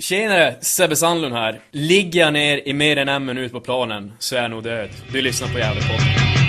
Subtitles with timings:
[0.00, 1.60] Tjenare, Sebbe Sandlund här.
[1.70, 4.88] Ligger jag ner i mer än en minut på planen så är jag nog död.
[5.12, 6.47] Du lyssnar på Gävlepodden.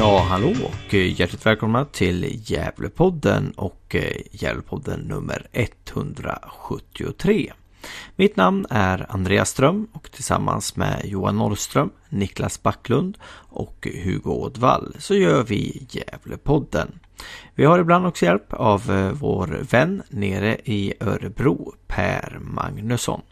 [0.00, 7.52] Ja, hallå och eh, hjärtligt välkomna till Gävlepodden och eh, Gävlepodden nummer 173.
[8.16, 13.18] Mitt namn är Andreas Ström och tillsammans med Johan Norrström, Niklas Backlund
[13.48, 16.98] och Hugo Ådvall så gör vi Gävlepodden.
[17.54, 23.22] Vi har ibland också hjälp av eh, vår vän nere i Örebro, Per Magnusson.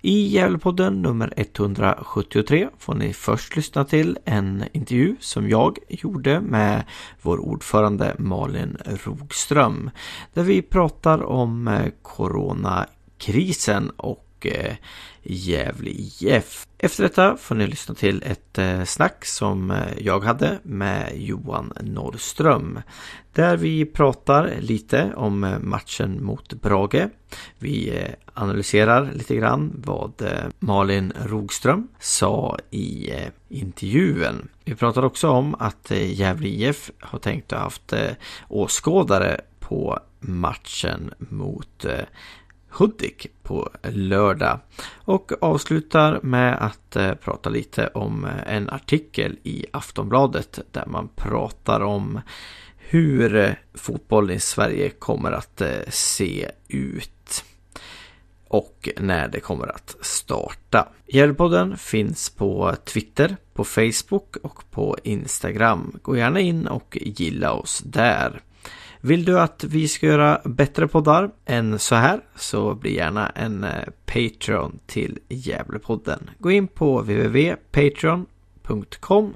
[0.00, 6.84] I Gävlepodden nummer 173 får ni först lyssna till en intervju som jag gjorde med
[7.22, 9.90] vår ordförande Malin Rogström.
[10.34, 14.76] Där vi pratar om eh, coronakrisen och Eh,
[15.24, 16.66] Gävle IF.
[16.78, 21.72] Efter detta får ni lyssna till ett eh, snack som eh, jag hade med Johan
[21.80, 22.80] Norrström.
[23.32, 27.08] Där vi pratar lite om matchen mot Brage.
[27.58, 28.04] Vi
[28.34, 30.12] analyserar lite grann vad
[30.58, 33.10] Malin Rogström sa i
[33.48, 34.48] intervjun.
[34.64, 37.92] Vi pratar också om att Gävle IF har tänkt att ha haft
[38.48, 41.86] åskådare på matchen mot
[42.72, 44.58] Hudik på lördag.
[44.94, 51.08] Och avslutar med att eh, prata lite om eh, en artikel i Aftonbladet där man
[51.16, 52.20] pratar om
[52.76, 57.44] hur eh, fotboll fotbollen i Sverige kommer att eh, se ut
[58.48, 60.88] och när det kommer att starta.
[61.06, 65.98] Gävlepodden finns på Twitter, på Facebook och på Instagram.
[66.02, 68.40] Gå gärna in och gilla oss där.
[69.04, 73.64] Vill du att vi ska göra bättre poddar än så här så bli gärna en
[73.64, 73.70] eh,
[74.06, 76.30] Patreon till Gävlepodden.
[76.38, 79.34] Gå in på www.patreon.com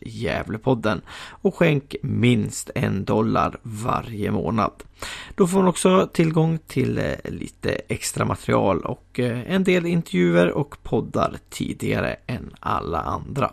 [0.00, 1.00] Gävlepodden
[1.30, 4.72] och skänk minst en dollar varje månad.
[5.34, 10.50] Då får man också tillgång till eh, lite extra material och eh, en del intervjuer
[10.50, 13.52] och poddar tidigare än alla andra.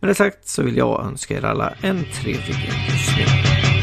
[0.00, 2.56] Med det sagt så vill jag önska er alla en trevlig
[2.88, 3.73] lyssning.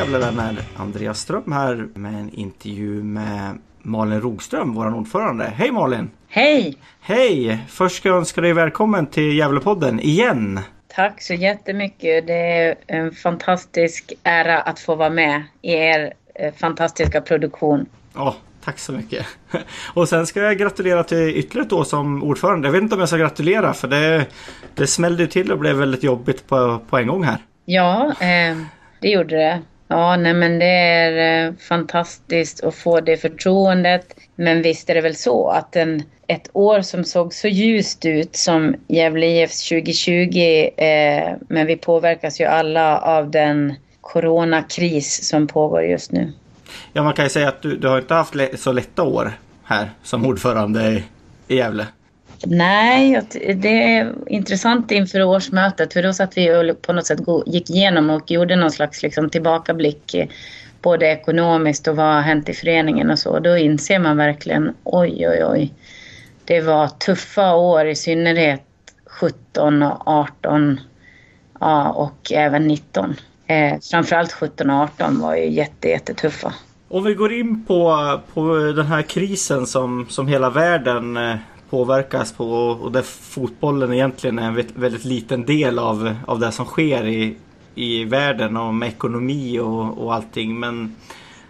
[0.00, 0.56] Hallå Gävlevänner!
[0.76, 5.44] Andreas Ström här med en intervju med Malin Rogström, vår ordförande.
[5.44, 6.10] Hej Malin!
[6.28, 6.76] Hej!
[7.00, 7.58] Hej!
[7.68, 10.60] Först ska jag önska dig välkommen till Gävlepodden igen.
[10.88, 12.26] Tack så jättemycket.
[12.26, 16.12] Det är en fantastisk ära att få vara med i er
[16.56, 17.86] fantastiska produktion.
[18.14, 19.26] Ja, tack så mycket.
[19.94, 22.68] Och sen ska jag gratulera till ytterligare ett år som ordförande.
[22.68, 24.26] Jag vet inte om jag ska gratulera för det,
[24.74, 27.38] det smällde till och blev väldigt jobbigt på, på en gång här.
[27.64, 28.56] Ja, eh,
[29.00, 29.62] det gjorde det.
[29.92, 34.14] Ja, nej men det är eh, fantastiskt att få det förtroendet.
[34.34, 38.36] Men visst är det väl så att en, ett år som såg så ljust ut
[38.36, 45.82] som Gävle IFs 2020, eh, men vi påverkas ju alla av den coronakris som pågår
[45.82, 46.32] just nu.
[46.92, 49.32] Ja, man kan ju säga att du, du har inte haft så lätta år
[49.64, 51.02] här som ordförande
[51.48, 51.86] i Gävle.
[52.46, 53.22] Nej,
[53.54, 58.10] det är intressant inför årsmötet för då satt vi och på något sätt gick igenom
[58.10, 60.28] och gjorde någon slags liksom tillbakablick eh,
[60.82, 63.38] både ekonomiskt och vad har hänt i föreningen och så.
[63.38, 65.72] Då inser man verkligen oj, oj, oj.
[66.44, 68.62] Det var tuffa år i synnerhet
[69.06, 70.80] 17 och 18
[71.60, 73.14] ja, och även 19.
[73.46, 76.54] Eh, framförallt 17 och 18 var ju jätte, jättetuffa.
[76.88, 81.36] Om vi går in på, på den här krisen som, som hela världen eh,
[81.70, 86.66] påverkas på och där fotbollen egentligen är en väldigt liten del av, av det som
[86.66, 87.36] sker i,
[87.74, 90.60] i världen och med ekonomi och, och allting.
[90.60, 90.96] Men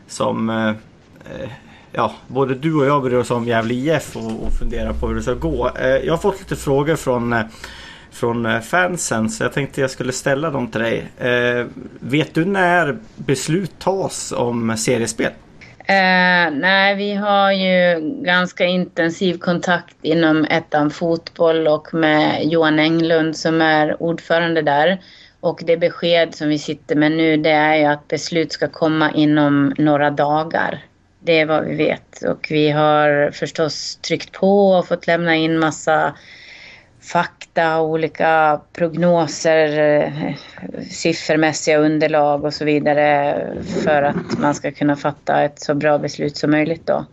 [0.07, 1.51] som eh, eh
[1.93, 5.15] ja, både du och jag bryr oss om Gävle IF och, och funderar på hur
[5.15, 5.71] det ska gå.
[5.81, 7.43] Eh, jag har fått lite frågor från eh,
[8.11, 11.11] från eh, fansen så jag tänkte jag skulle ställa dem till dig.
[11.19, 11.67] Eh,
[12.01, 15.33] vet du när beslut tas om seriespel?
[15.91, 23.37] Eh, nej, vi har ju ganska intensiv kontakt inom ettan fotboll och med Johan Englund
[23.37, 25.03] som är ordförande där.
[25.41, 29.11] Och det besked som vi sitter med nu det är ju att beslut ska komma
[29.13, 30.85] inom några dagar.
[31.21, 32.23] Det är vad vi vet.
[32.23, 36.15] Och vi har förstås tryckt på och fått lämna in massa
[37.13, 40.35] fakta, olika prognoser, eh,
[40.91, 43.37] siffermässiga underlag och så vidare
[43.85, 47.07] för att man ska kunna fatta ett så bra beslut som möjligt då.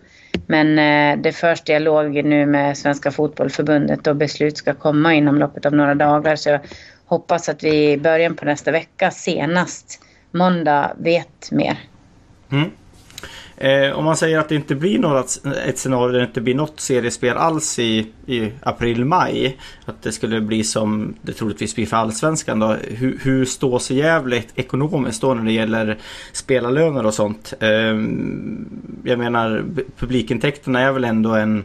[0.47, 5.65] Men eh, det förs dialog nu med Svenska Fotbollförbundet och beslut ska komma inom loppet
[5.65, 6.35] av några dagar.
[6.35, 6.59] Så jag
[7.05, 10.01] hoppas att vi i början på nästa vecka, senast
[10.31, 11.77] måndag, vet mer.
[12.51, 12.71] Mm.
[13.57, 16.55] Eh, om man säger att det inte blir något, ett scenario där det inte blir
[16.55, 19.57] något seriespel alls i, i april-maj.
[19.85, 22.75] Att det skulle bli som det troligtvis blir för Allsvenskan då.
[22.83, 25.97] Hur, hur står sig Gävle ekonomiskt då när det gäller
[26.31, 27.53] spelarlöner och sånt?
[27.59, 27.69] Eh,
[29.03, 29.65] jag menar
[29.97, 31.63] publikintäkterna är väl ändå en,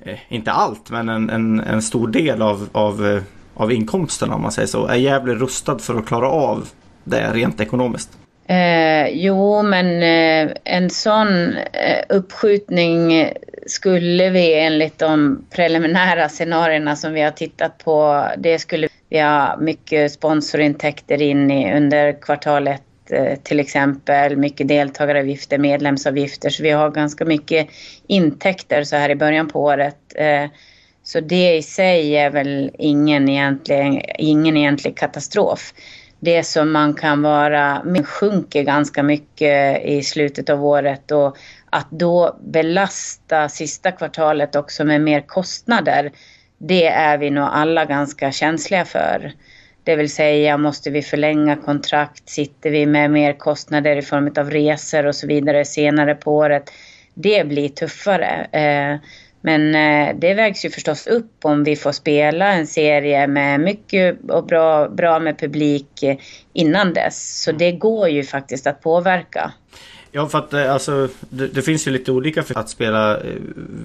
[0.00, 3.20] eh, inte allt, men en, en, en stor del av, av,
[3.54, 4.86] av inkomsterna om man säger så.
[4.86, 6.68] Är Gävle rustad för att klara av
[7.04, 8.18] det rent ekonomiskt?
[8.50, 13.28] Eh, jo, men eh, en sån eh, uppskjutning
[13.66, 19.56] skulle vi enligt de preliminära scenarierna som vi har tittat på, det skulle vi ha
[19.60, 26.90] mycket sponsorintäkter in i under kvartalet eh, till exempel, mycket deltagaravgifter, medlemsavgifter, så vi har
[26.90, 27.68] ganska mycket
[28.06, 29.98] intäkter så här i början på året.
[30.14, 30.44] Eh,
[31.02, 35.72] så det i sig är väl ingen egentlig, ingen egentlig katastrof
[36.20, 41.36] det som man kan vara, sjunker ganska mycket i slutet av året och
[41.70, 46.12] att då belasta sista kvartalet också med mer kostnader,
[46.58, 49.32] det är vi nog alla ganska känsliga för.
[49.84, 52.28] Det vill säga, måste vi förlänga kontrakt?
[52.28, 56.70] Sitter vi med mer kostnader i form av resor och så vidare senare på året?
[57.14, 58.46] Det blir tuffare.
[58.52, 58.98] Eh,
[59.40, 64.30] men eh, det vägs ju förstås upp om vi får spela en serie med mycket
[64.30, 66.16] och bra, bra med publik eh,
[66.52, 67.42] innan dess.
[67.42, 69.52] Så det går ju faktiskt att påverka.
[70.12, 73.20] Ja, för att eh, alltså, det, det finns ju lite olika för att spela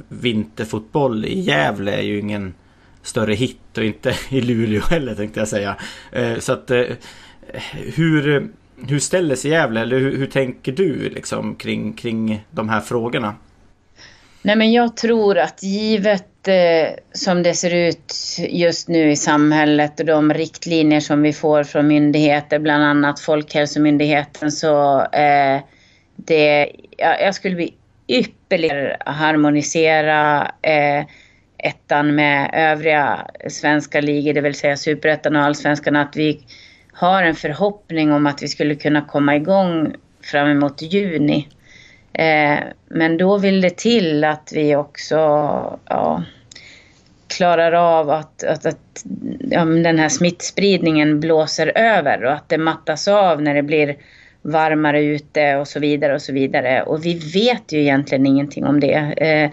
[0.09, 2.53] vinterfotboll i Gävle är ju ingen
[3.01, 5.75] större hit och inte i Luleå heller tänkte jag säga.
[6.39, 6.71] Så att
[7.73, 8.47] hur,
[8.87, 13.35] hur ställer sig Gävle eller hur, hur tänker du liksom kring, kring de här frågorna?
[14.45, 18.13] Nej, men jag tror att givet eh, som det ser ut
[18.49, 24.51] just nu i samhället och de riktlinjer som vi får från myndigheter, bland annat Folkhälsomyndigheten,
[24.51, 25.61] så eh,
[26.15, 27.73] det, ja, jag skulle bli
[28.07, 28.73] ypperligt
[29.05, 31.05] harmonisera eh,
[31.57, 36.41] ettan med övriga svenska ligor, det vill säga superettan och allsvenskan, att vi
[36.93, 41.47] har en förhoppning om att vi skulle kunna komma igång fram emot juni.
[42.13, 45.15] Eh, men då vill det till att vi också
[45.85, 46.23] ja,
[47.27, 49.05] klarar av att, att, att
[49.39, 53.95] ja, den här smittspridningen blåser över och att det mattas av när det blir
[54.41, 56.83] varmare ute och så vidare och så vidare.
[56.83, 59.13] Och vi vet ju egentligen ingenting om det.
[59.17, 59.51] Eh,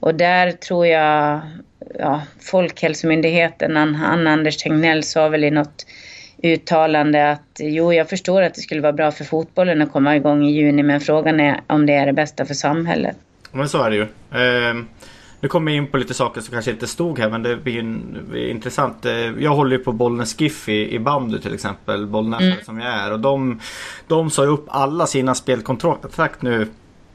[0.00, 1.40] och där tror jag
[1.98, 5.86] ja, Folkhälsomyndigheten, han Anders Tegnell sa väl i något
[6.42, 10.44] uttalande att jo, jag förstår att det skulle vara bra för fotbollen att komma igång
[10.44, 13.16] i juni, men frågan är om det är det bästa för samhället.
[13.52, 14.02] Men så är det ju.
[14.02, 14.74] Eh,
[15.40, 17.78] nu kommer jag in på lite saker som kanske inte stod här, men det blir,
[17.78, 19.04] en, blir intressant.
[19.04, 22.56] Eh, jag håller ju på Bollnäs GIF i, i bandy till exempel, Bollnäs mm.
[22.64, 23.12] som jag är.
[23.12, 23.60] Och de,
[24.06, 26.66] de sa upp alla sina spelkontrakt nu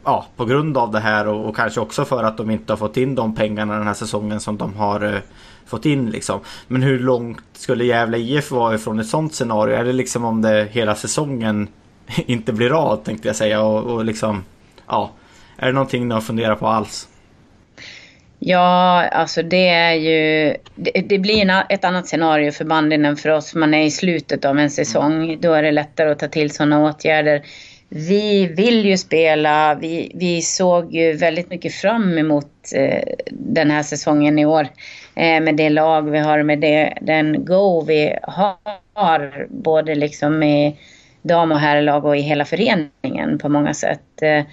[0.04, 2.78] ja, på grund av det här och, och, kanske också för att de inte har
[2.78, 5.20] fått in de pengarna den här säsongen som de har eh,
[5.68, 6.40] fått in liksom.
[6.68, 9.76] Men hur långt skulle Gävle IF vara ifrån ett sånt scenario?
[9.76, 11.68] Är det liksom om det hela säsongen
[12.26, 14.44] inte blir av tänkte jag säga och, och liksom
[14.88, 15.12] ja.
[15.58, 17.08] Är det någonting ni har funderat på alls?
[18.40, 20.56] Ja, alltså det är ju...
[20.76, 23.56] Det, det blir en, ett annat scenario för banden än för oss.
[23.56, 25.38] Man är i slutet av en säsong.
[25.42, 27.42] Då är det lättare att ta till sådana åtgärder.
[27.90, 29.76] Vi vill ju spela.
[29.76, 34.68] Vi, vi såg ju väldigt mycket fram emot eh, den här säsongen i år.
[35.16, 39.48] Eh, med det lag vi har, med det, den go vi har.
[39.50, 40.78] Både liksom i
[41.22, 44.22] dam och herrlag och i hela föreningen på många sätt.
[44.22, 44.44] Eh,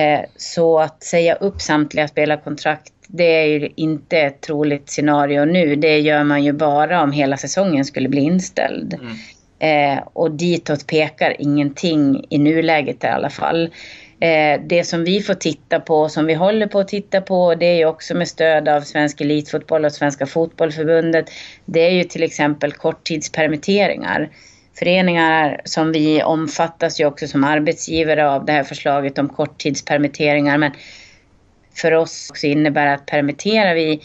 [0.00, 5.76] eh så att säga upp samtliga spelarkontrakt det är ju inte ett troligt scenario nu.
[5.76, 8.94] Det gör man ju bara om hela säsongen skulle bli inställd.
[8.94, 9.12] Mm.
[9.62, 13.70] Eh, och ditåt pekar ingenting i nuläget i alla fall.
[14.20, 17.66] Eh, det som vi får titta på, som vi håller på att titta på, det
[17.66, 21.30] är ju också med stöd av Svensk Elitfotboll och Svenska Fotbollförbundet.
[21.64, 24.30] Det är ju till exempel korttidspermitteringar.
[24.78, 30.58] Föreningar som vi omfattas ju också som arbetsgivare av det här förslaget om korttidspermitteringar.
[30.58, 30.72] Men
[31.74, 34.00] för oss också innebär att permitterar vi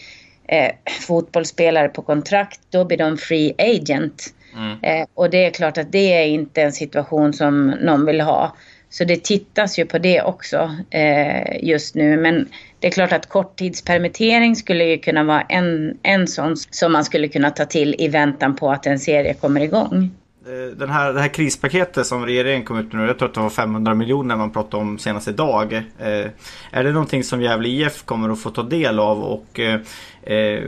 [0.48, 0.72] eh,
[1.08, 4.34] fotbollsspelare på kontrakt, då blir de free agent.
[4.58, 4.78] Mm.
[4.82, 8.56] Eh, och det är klart att det är inte en situation som någon vill ha.
[8.90, 12.18] Så det tittas ju på det också eh, just nu.
[12.18, 12.48] Men
[12.80, 17.28] det är klart att korttidspermittering skulle ju kunna vara en, en sån som man skulle
[17.28, 20.12] kunna ta till i väntan på att en serie kommer igång.
[20.48, 23.36] Eh, den här, det här krispaketet som regeringen kom ut med nu, jag tror att
[23.36, 25.74] det var 500 miljoner man pratade om senast idag.
[25.74, 26.26] Eh,
[26.72, 29.80] är det någonting som Gävle IF kommer att få ta del av och eh,
[30.24, 30.64] eh,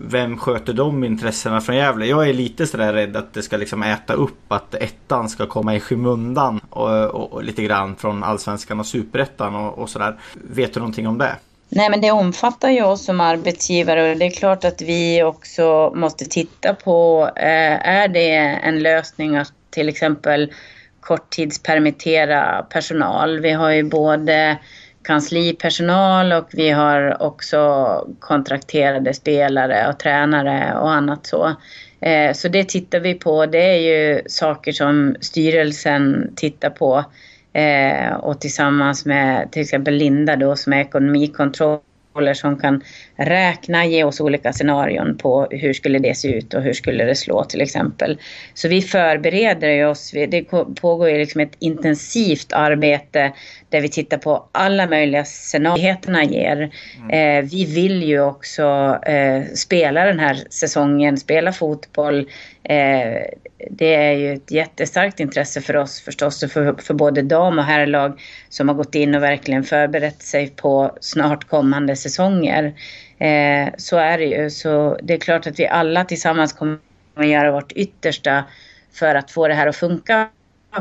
[0.00, 2.06] vem sköter de intressena från Gävle?
[2.06, 5.74] Jag är lite sådär rädd att det ska liksom äta upp att ettan ska komma
[5.74, 10.16] i skymundan och, och, och lite grann från allsvenskan och superettan och, och sådär.
[10.34, 11.36] Vet du någonting om det?
[11.68, 15.92] Nej, men det omfattar ju oss som arbetsgivare och det är klart att vi också
[15.94, 20.52] måste titta på, eh, är det en lösning att till exempel
[21.00, 23.40] korttidspermittera personal?
[23.40, 24.58] Vi har ju både
[25.06, 31.56] kanslipersonal och vi har också kontrakterade spelare och tränare och annat så.
[32.00, 33.46] Eh, så det tittar vi på.
[33.46, 37.04] Det är ju saker som styrelsen tittar på.
[37.52, 42.82] Eh, och tillsammans med till exempel Linda då som är ekonomikontroller som kan
[43.16, 47.14] räkna, ge oss olika scenarion på hur skulle det se ut och hur skulle det
[47.14, 48.18] slå till exempel.
[48.54, 50.10] Så vi förbereder oss.
[50.10, 50.42] Det
[50.80, 53.32] pågår ju liksom ett intensivt arbete
[53.68, 56.70] där vi tittar på alla möjliga scenarierna ger.
[56.96, 57.10] Mm.
[57.10, 62.18] Eh, vi vill ju också eh, spela den här säsongen, spela fotboll.
[62.62, 63.22] Eh,
[63.70, 68.20] det är ju ett jättestarkt intresse för oss förstås, för, för både dam och herrlag
[68.48, 72.74] som har gått in och verkligen förberett sig på snart kommande säsonger.
[73.18, 74.50] Eh, så är det ju.
[74.50, 76.78] Så det är klart att vi alla tillsammans kommer
[77.14, 78.44] att göra vårt yttersta
[78.92, 80.28] för att få det här att funka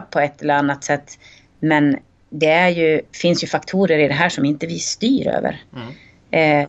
[0.09, 1.19] på ett eller annat sätt.
[1.59, 1.97] Men
[2.29, 5.61] det är ju, finns ju faktorer i det här som inte vi styr över.
[5.75, 5.93] Mm.
[6.31, 6.67] Eh,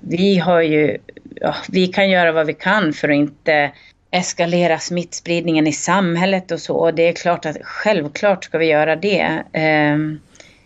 [0.00, 0.98] vi har ju,
[1.34, 3.72] ja, vi kan göra vad vi kan för att inte
[4.10, 6.76] eskalera smittspridningen i samhället och så.
[6.76, 9.42] Och det är klart att självklart ska vi göra det.
[9.52, 9.96] Eh,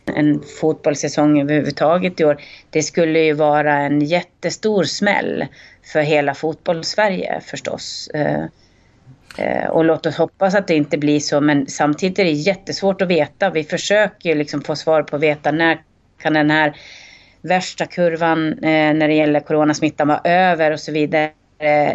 [0.06, 2.42] en fotbollssäsong överhuvudtaget i år.
[2.70, 5.46] Det skulle ju vara en jättestor smäll
[5.92, 8.10] för hela fotbollssverige förstås.
[8.14, 8.44] Eh,
[9.38, 13.02] eh, och låt oss hoppas att det inte blir så, men samtidigt är det jättesvårt
[13.02, 13.50] att veta.
[13.50, 15.80] Vi försöker ju liksom få svar på att veta när
[16.22, 16.76] kan den här
[17.42, 21.30] värsta kurvan eh, när det gäller coronasmittan vara över och så vidare.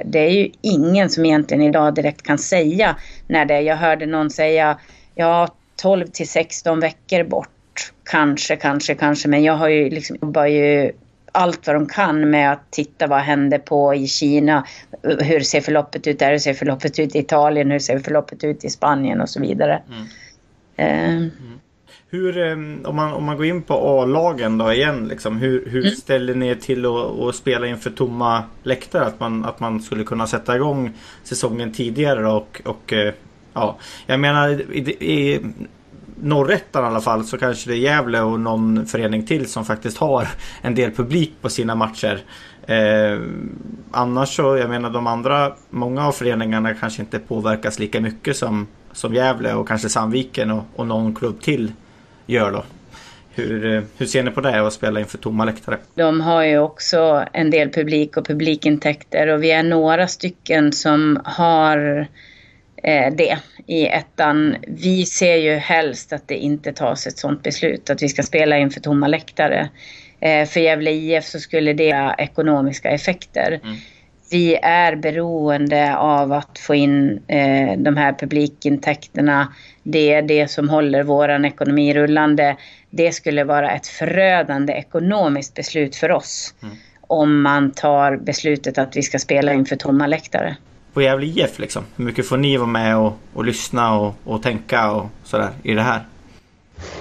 [0.06, 2.96] Det är ju ingen som egentligen idag direkt kan säga
[3.28, 3.62] när det är.
[3.62, 4.80] Jag hörde någon säga
[5.16, 7.57] ja, 12 till 16 veckor bort
[8.04, 9.28] kanske, kanske, kanske.
[9.28, 10.92] Men jag har ju liksom, jobbar ju
[11.32, 14.66] allt vad de kan med att titta vad händer på i Kina.
[15.04, 16.32] Hur ser förloppet ut där?
[16.32, 17.72] Hur ser förloppet ut i Italien?
[17.72, 19.82] Hur ser förloppet ut i Spanien och så vidare.
[19.88, 20.06] Mm.
[20.76, 21.16] Eh.
[21.16, 21.32] Mm.
[22.10, 25.86] Hur, ehm, om man, om man går in på A-lagen då igen, liksom, hur, hur
[25.86, 25.96] mm.
[25.96, 29.06] ställer ni er till att, att spela inför tomma läktare?
[29.06, 30.94] Att man, att man skulle kunna sätta igång
[31.24, 33.14] säsongen tidigare och, och eh,
[33.54, 35.40] ja, jag menar i, i,
[36.22, 39.98] Norrettan i alla fall så kanske det är Gävle och någon förening till som faktiskt
[39.98, 40.28] har
[40.62, 42.22] en del publik på sina matcher.
[42.68, 43.20] Eh,
[43.92, 48.68] annars så, jag menar de andra, många av föreningarna kanske inte påverkas lika mycket som,
[48.92, 51.72] som Gävle och kanske Sandviken och, och någon klubb till
[52.26, 52.64] gör då.
[53.30, 55.78] Hur, eh, hur ser ni på det att spela inför tomma läktare?
[55.96, 61.20] De har ju också en del publik och publikintäkter och vi är några stycken som
[61.26, 62.06] har eh,
[63.12, 64.56] det i ettan.
[64.68, 68.58] Vi ser ju helst att det inte tas ett sådant beslut, att vi ska spela
[68.58, 69.70] inför tomma läktare.
[70.20, 73.60] Eh, för Gävle IF så skulle det ha ekonomiska effekter.
[73.64, 73.78] Mm.
[74.32, 79.54] Vi är beroende av att få in eh, de här publikintäkterna.
[79.84, 82.56] Det är det som håller vår ekonomi rullande.
[82.90, 86.54] Det skulle vara ett förödande ekonomiskt beslut för oss.
[86.64, 86.76] Mm.
[87.02, 90.56] Om man tar beslutet att vi ska spela inför tomma läktare
[90.98, 91.84] på Gävle IF liksom?
[91.96, 95.74] Hur mycket får ni vara med och, och lyssna och, och tänka och sådär i
[95.74, 96.01] det här?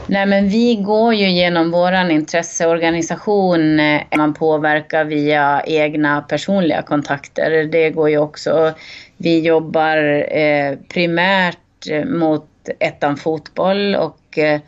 [0.07, 3.81] Nej men vi går ju genom våran intresseorganisation.
[3.81, 7.65] Eh, man påverkar via egna personliga kontakter.
[7.65, 8.73] Det går ju också.
[9.17, 9.97] Vi jobbar
[10.37, 12.49] eh, primärt eh, mot
[12.79, 14.61] ettan fotboll och eh,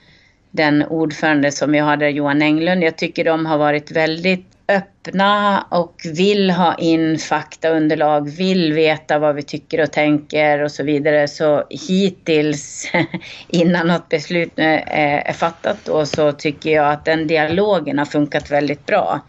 [0.50, 2.84] den ordförande som vi hade, Johan Englund.
[2.84, 9.34] Jag tycker de har varit väldigt öppna och vill ha in faktaunderlag, vill veta vad
[9.34, 11.28] vi tycker och tänker och så vidare.
[11.28, 12.92] Så hittills,
[13.48, 18.50] innan något beslut eh, är fattat då, så tycker jag att den dialogen har funkat
[18.50, 19.20] väldigt bra.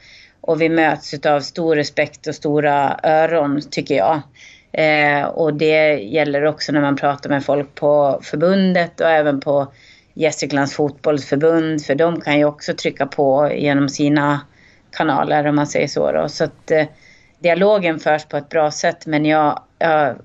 [0.41, 4.21] Och vi möts av stor respekt och stora öron, tycker jag.
[4.71, 9.73] Eh, och det gäller också när man pratar med folk på förbundet och även på
[10.13, 14.39] Gästriklands fotbollsförbund, för de kan ju också trycka på genom sina
[14.91, 16.11] kanaler om man säger så.
[16.11, 16.29] Då.
[16.29, 16.85] Så att eh,
[17.39, 20.15] dialogen förs på ett bra sätt men jag ja,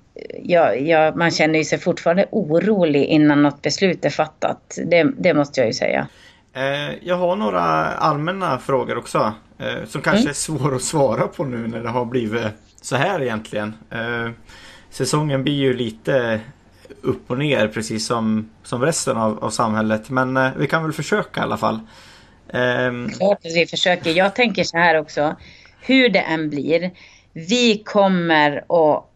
[0.42, 4.78] ja, ja, man känner ju sig fortfarande orolig innan något beslut är fattat.
[4.86, 6.06] Det, det måste jag ju säga.
[6.52, 9.32] Eh, jag har några allmänna frågor också.
[9.58, 10.30] Eh, som kanske mm.
[10.30, 12.46] är svåra att svara på nu när det har blivit
[12.80, 13.74] så här egentligen.
[14.90, 16.40] Säsongen blir ju lite
[17.00, 20.10] upp och ner precis som, som resten av, av samhället.
[20.10, 21.80] Men vi kan väl försöka i alla fall.
[23.18, 24.10] Klart att vi försöker.
[24.10, 25.36] Jag tänker så här också.
[25.80, 26.90] Hur det än blir.
[27.32, 29.10] Vi kommer att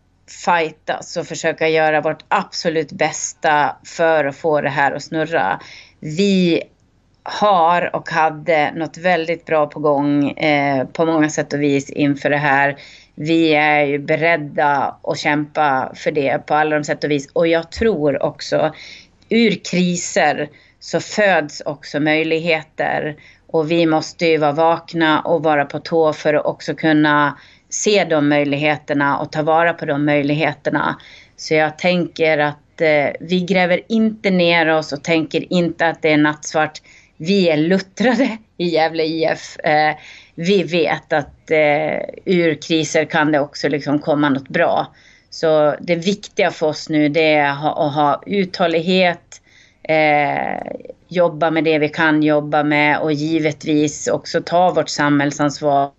[0.45, 5.61] fightas och försöka göra vårt absolut bästa för att få det här att snurra.
[6.01, 6.63] Vi
[7.23, 12.31] har och hade något väldigt bra på gång eh, på många sätt och vis inför
[12.31, 12.77] det här.
[13.15, 17.29] Vi är ju beredda att kämpa för det på alla de sätt och vis.
[17.33, 18.75] Och jag tror också,
[19.29, 20.49] ur kriser
[20.81, 23.17] så föds också möjligheter.
[23.47, 28.05] Och vi måste ju vara vakna och vara på tå för att också kunna se
[28.05, 30.99] de möjligheterna och ta vara på de möjligheterna.
[31.37, 36.13] Så jag tänker att eh, vi gräver inte ner oss och tänker inte att det
[36.13, 36.83] är nattsvart.
[37.17, 39.59] Vi är luttrade i Gävle IF.
[39.59, 39.97] Eh,
[40.35, 44.95] vi vet att eh, ur kriser kan det också liksom komma något bra.
[45.31, 49.41] Så det viktiga för oss nu det är att ha, att ha uthållighet,
[49.89, 50.73] eh,
[51.09, 55.91] jobba med det vi kan jobba med och givetvis också ta vårt samhällsansvar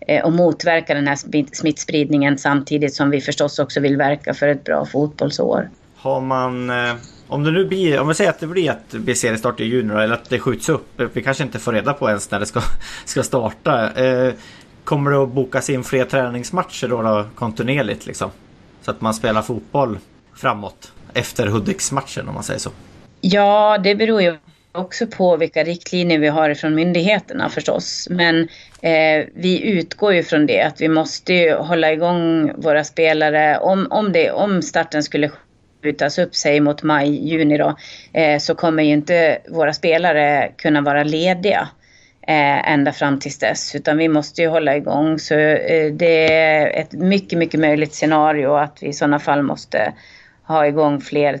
[0.00, 1.16] eh, och motverka den här
[1.54, 5.70] smittspridningen samtidigt som vi förstås också vill verka för ett bra fotbollsår.
[5.96, 6.94] Har man eh,
[7.28, 9.94] om det nu blir, om vi säger att det blir att blir startar i juni
[9.94, 11.00] eller att det skjuts upp.
[11.12, 12.60] Vi kanske inte får reda på ens när det ska,
[13.04, 13.92] ska starta.
[14.04, 14.32] Eh,
[14.84, 18.30] kommer det att bokas in fler träningsmatcher då, då kontinuerligt liksom?
[18.82, 19.98] Så att man spelar fotboll
[20.34, 22.70] framåt efter Hudiksmatchen om man säger så.
[23.20, 24.36] Ja, det beror ju
[24.72, 28.08] också på vilka riktlinjer vi har från myndigheterna förstås.
[28.10, 28.48] Men
[28.82, 33.58] eh, vi utgår ju från det att vi måste ju hålla igång våra spelare.
[33.58, 35.30] Om, om, det, om starten skulle
[35.82, 37.76] skjutas upp sig mot maj, juni då,
[38.12, 41.68] eh, så kommer ju inte våra spelare kunna vara lediga
[42.28, 43.74] eh, ända fram tills dess.
[43.74, 45.18] Utan vi måste ju hålla igång.
[45.18, 49.92] Så eh, det är ett mycket, mycket möjligt scenario att vi i sådana fall måste
[50.42, 51.38] ha igång fler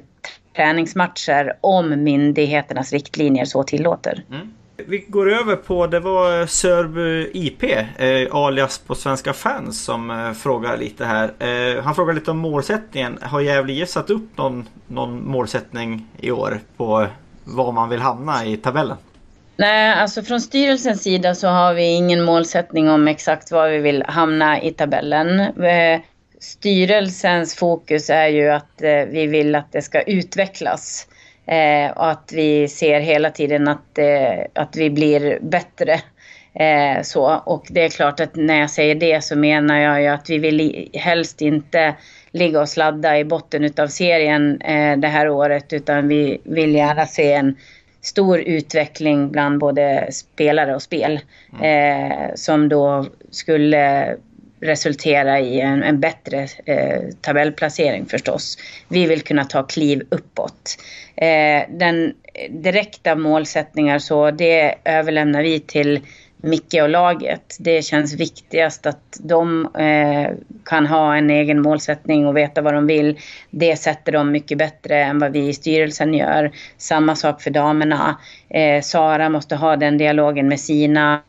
[0.58, 4.24] träningsmatcher om myndigheternas riktlinjer så tillåter.
[4.30, 4.48] Mm.
[4.86, 10.32] Vi går över på, det var Sörby IP, eh, alias på Svenska fans som eh,
[10.32, 11.32] frågar lite här.
[11.38, 13.18] Eh, han frågar lite om målsättningen.
[13.22, 17.06] Har Gävle IF satt upp någon, någon målsättning i år på
[17.44, 18.96] var man vill hamna i tabellen?
[19.56, 24.04] Nej, alltså från styrelsens sida så har vi ingen målsättning om exakt var vi vill
[24.08, 25.52] hamna i tabellen.
[26.40, 31.08] Styrelsens fokus är ju att eh, vi vill att det ska utvecklas.
[31.46, 36.00] Eh, och att vi ser hela tiden att, eh, att vi blir bättre.
[37.02, 37.42] Så.
[37.46, 40.38] Och det är klart att när jag säger det så menar jag ju att vi
[40.38, 41.94] vill helst inte
[42.30, 44.58] ligga och sladda i botten utav serien
[44.96, 47.56] det här året utan vi vill gärna se en
[48.00, 51.20] stor utveckling bland både spelare och spel.
[51.52, 52.12] Mm.
[52.12, 54.16] Eh, som då skulle
[54.60, 58.58] resultera i en, en bättre eh, tabellplacering förstås.
[58.88, 60.78] Vi vill kunna ta kliv uppåt.
[61.16, 62.14] Eh, den
[62.50, 66.00] direkta målsättningar så det överlämnar vi till
[66.42, 67.56] Micke och laget.
[67.60, 70.30] Det känns viktigast att de eh,
[70.64, 73.18] kan ha en egen målsättning och veta vad de vill.
[73.50, 76.50] Det sätter de mycket bättre än vad vi i styrelsen gör.
[76.76, 78.18] Samma sak för damerna.
[78.50, 81.20] Eh, Sara måste ha den dialogen med sina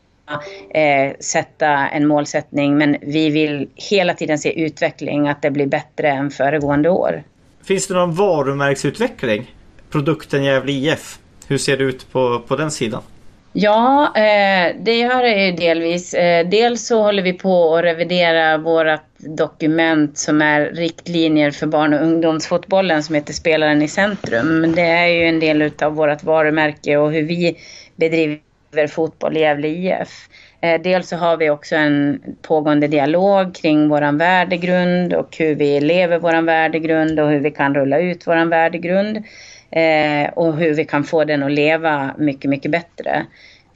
[0.74, 6.08] eh, sätta en målsättning men vi vill hela tiden se utveckling, att det blir bättre
[6.08, 7.22] än föregående år.
[7.64, 9.54] Finns det någon varumärksutveckling?
[9.90, 13.02] Produkten Gävle IF, hur ser det ut på, på den sidan?
[13.52, 16.14] Ja, eh, det gör det ju delvis.
[16.14, 21.94] Eh, dels så håller vi på att revidera vårt dokument som är riktlinjer för barn
[21.94, 24.74] och ungdomsfotbollen som heter Spelaren i centrum.
[24.74, 27.56] Det är ju en del av vårt varumärke och hur vi
[27.96, 28.38] bedriver
[28.90, 30.28] fotboll i Gävle IF.
[30.60, 35.80] Eh, dels så har vi också en pågående dialog kring våran värdegrund och hur vi
[35.80, 39.16] lever våran värdegrund och hur vi kan rulla ut våran värdegrund.
[39.70, 43.26] Eh, och hur vi kan få den att leva mycket, mycket bättre.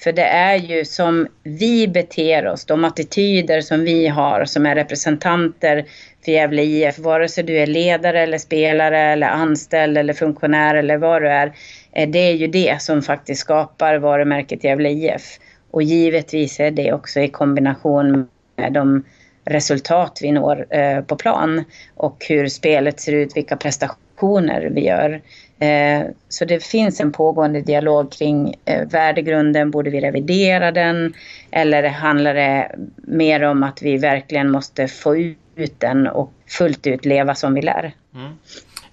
[0.02, 4.74] För det är ju som vi beter oss, de attityder som vi har som är
[4.74, 5.84] representanter
[6.24, 10.96] för Gävle IF, vare sig du är ledare eller spelare eller anställd eller funktionär eller
[10.96, 11.52] vad du är.
[11.94, 15.38] Eh, det är ju det som faktiskt skapar varumärket Gävle IF.
[15.70, 19.04] Och givetvis är det också i kombination med de
[19.44, 25.20] resultat vi når eh, på plan och hur spelet ser ut, vilka prestationer vi gör.
[25.58, 28.54] Eh, så det finns en pågående dialog kring
[28.90, 29.70] värdegrunden.
[29.70, 31.14] Borde vi revidera den?
[31.50, 37.04] Eller handlar det mer om att vi verkligen måste få ut den och fullt ut
[37.04, 37.92] leva som vi lär?
[38.14, 38.32] Mm.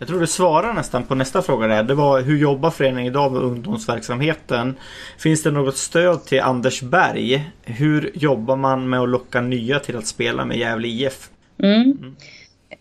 [0.02, 1.84] Jag tror du svarar nästan på nästa fråga där.
[1.84, 4.76] Det var hur jobbar föreningen idag med ungdomsverksamheten?
[5.18, 7.52] Finns det något stöd till Anders Berg?
[7.64, 11.30] Hur jobbar man med att locka nya till att spela med Gävle IF?
[11.64, 11.82] Mm.
[11.82, 12.16] Mm.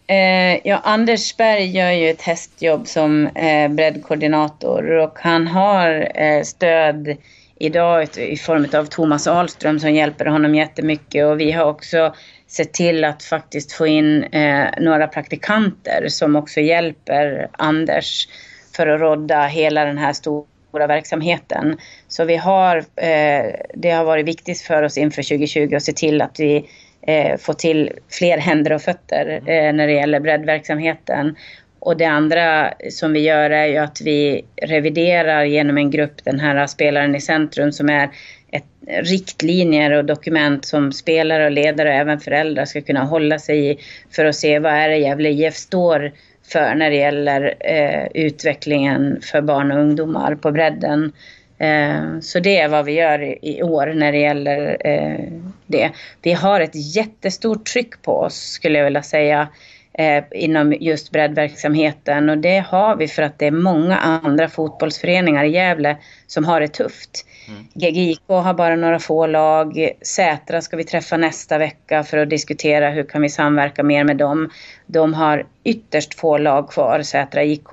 [0.06, 6.42] Eh, ja, Anders Berg gör ju ett hästjobb som eh, breddkoordinator och han har eh,
[6.42, 7.16] stöd
[7.58, 12.14] idag i form av Thomas Ahlström som hjälper honom jättemycket och vi har också
[12.50, 18.28] se till att faktiskt få in eh, några praktikanter som också hjälper Anders
[18.76, 21.76] för att rodda hela den här stora verksamheten.
[22.08, 26.22] Så vi har, eh, det har varit viktigt för oss inför 2020 att se till
[26.22, 26.66] att vi
[27.06, 31.36] eh, får till fler händer och fötter eh, när det gäller breddverksamheten.
[31.78, 36.40] Och det andra som vi gör är ju att vi reviderar genom en grupp den
[36.40, 38.10] här spelaren i centrum som är
[38.52, 43.70] ett, riktlinjer och dokument som spelare och ledare och även föräldrar ska kunna hålla sig
[43.70, 43.78] i
[44.10, 46.12] för att se vad är det Gävle IF står
[46.52, 51.12] för när det gäller eh, utvecklingen för barn och ungdomar på bredden.
[51.58, 55.24] Eh, så det är vad vi gör i, i år när det gäller eh,
[55.66, 55.90] det.
[56.22, 59.48] Vi har ett jättestort tryck på oss skulle jag vilja säga
[59.92, 65.44] eh, inom just breddverksamheten och det har vi för att det är många andra fotbollsföreningar
[65.44, 67.26] i Gävle som har det tufft.
[67.48, 67.66] Mm.
[67.74, 69.90] GGIK har bara några få lag.
[70.02, 74.16] Sätra ska vi träffa nästa vecka för att diskutera hur kan vi samverka mer med
[74.16, 74.50] dem.
[74.86, 77.72] De har ytterst få lag kvar, Sätra IK.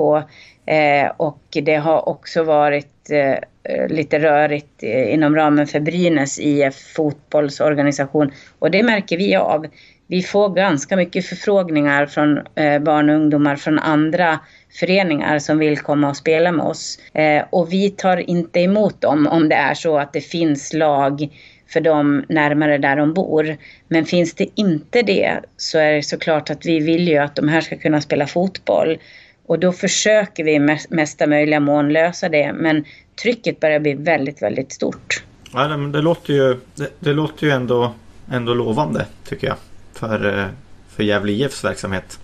[0.65, 6.75] Eh, och det har också varit eh, lite rörigt eh, inom ramen för Brynäs IF
[6.95, 8.31] fotbollsorganisation.
[8.59, 9.65] Och det märker vi av
[10.07, 14.39] vi får ganska mycket förfrågningar från eh, barn och ungdomar från andra
[14.73, 16.99] föreningar som vill komma och spela med oss.
[17.13, 21.29] Eh, och vi tar inte emot dem om det är så att det finns lag
[21.69, 23.57] för dem närmare där de bor.
[23.87, 27.47] Men finns det inte det så är det såklart att vi vill ju att de
[27.47, 28.97] här ska kunna spela fotboll.
[29.45, 32.53] Och då försöker vi i mesta möjliga mån lösa det.
[32.53, 32.85] Men
[33.21, 35.23] trycket börjar bli väldigt, väldigt stort.
[35.53, 37.93] Ja, men det låter ju, det, det låter ju ändå,
[38.31, 39.57] ändå lovande tycker jag
[39.93, 40.45] för, eh,
[40.89, 42.19] för Gävle IFs verksamhet.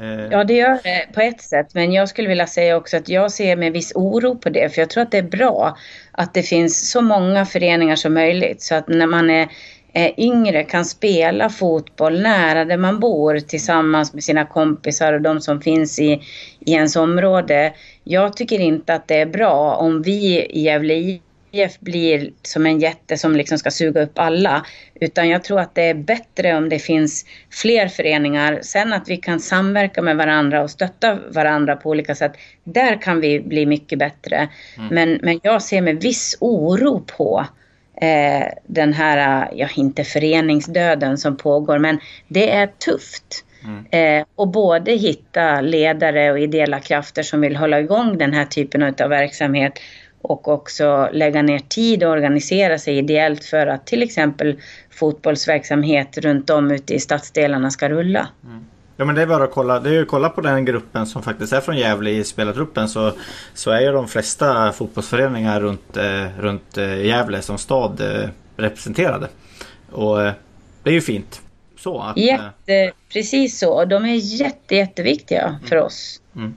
[0.00, 1.74] Eh, ja, det gör det på ett sätt.
[1.74, 4.74] Men jag skulle vilja säga också att jag ser med viss oro på det.
[4.74, 5.76] För jag tror att det är bra
[6.12, 8.62] att det finns så många föreningar som möjligt.
[8.62, 9.48] Så att när man är,
[9.92, 15.40] är yngre kan spela fotboll nära där man bor tillsammans med sina kompisar och de
[15.40, 16.22] som finns i,
[16.60, 17.72] i ens område.
[18.04, 20.94] Jag tycker inte att det är bra om vi i Gävle
[21.54, 24.66] IF blir som en jätte som liksom ska suga upp alla.
[24.94, 28.58] Utan jag tror att det är bättre om det finns fler föreningar.
[28.62, 32.32] Sen att vi kan samverka med varandra och stötta varandra på olika sätt.
[32.64, 34.48] Där kan vi bli mycket bättre.
[34.76, 34.94] Mm.
[34.94, 37.46] Men, men jag ser med viss oro på
[38.00, 43.44] eh, den här, ja inte föreningsdöden som pågår, men det är tufft.
[43.64, 43.86] Mm.
[43.90, 48.82] Eh, och både hitta ledare och ideella krafter som vill hålla igång den här typen
[48.82, 49.72] av verksamhet
[50.24, 54.60] och också lägga ner tid och organisera sig ideellt för att till exempel
[54.90, 58.28] fotbollsverksamhet runt om ute i stadsdelarna ska rulla.
[58.44, 58.64] Mm.
[58.96, 61.22] Ja men det är bara att kolla, det är att kolla på den gruppen som
[61.22, 63.12] faktiskt är från Gävle i spelartruppen så,
[63.54, 69.28] så är ju de flesta fotbollsföreningar runt, eh, runt eh, Gävle som stad eh, representerade.
[69.90, 70.32] Och eh,
[70.82, 71.40] det är ju fint.
[71.78, 73.84] Så att, eh, Jätte, precis så.
[73.84, 75.60] De är jätte, jätteviktiga mm.
[75.60, 76.20] för oss.
[76.36, 76.54] Mm.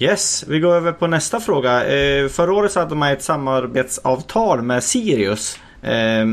[0.00, 1.84] Yes, vi går över på nästa fråga.
[1.84, 5.58] Eh, förra året så hade man ett samarbetsavtal med Sirius.
[5.82, 6.26] Eh,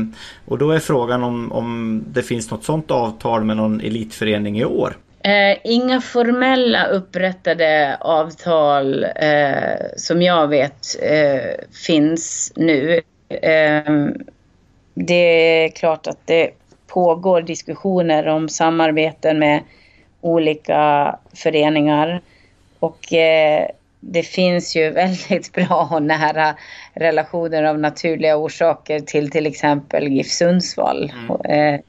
[0.46, 4.64] och då är frågan om, om det finns något sånt avtal med någon elitförening i
[4.64, 4.96] år?
[5.22, 13.00] Eh, inga formella upprättade avtal eh, som jag vet eh, finns nu.
[13.28, 14.14] Ehm,
[14.94, 16.50] det är klart att det
[16.86, 19.62] pågår diskussioner om samarbeten med
[20.20, 22.20] olika föreningar.
[22.78, 23.66] Och eh,
[24.00, 26.56] det finns ju väldigt bra och nära
[26.94, 31.12] relationer av naturliga orsaker till till exempel GIF Sundsvall.
[31.28, 31.40] Mm.
[31.44, 31.80] Eh,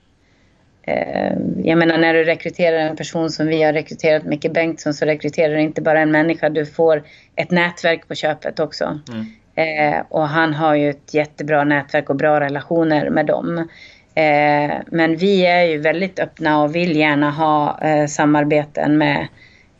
[0.81, 5.05] eh, jag menar när du rekryterar en person som vi har rekryterat Micke Bengtsson så
[5.05, 7.03] rekryterar du inte bara en människa, du får
[7.35, 8.99] ett nätverk på köpet också.
[9.09, 9.25] Mm.
[9.57, 13.67] Eh, och han har ju ett jättebra nätverk och bra relationer med dem.
[14.15, 19.27] Eh, men vi är ju väldigt öppna och vill gärna ha eh, samarbeten med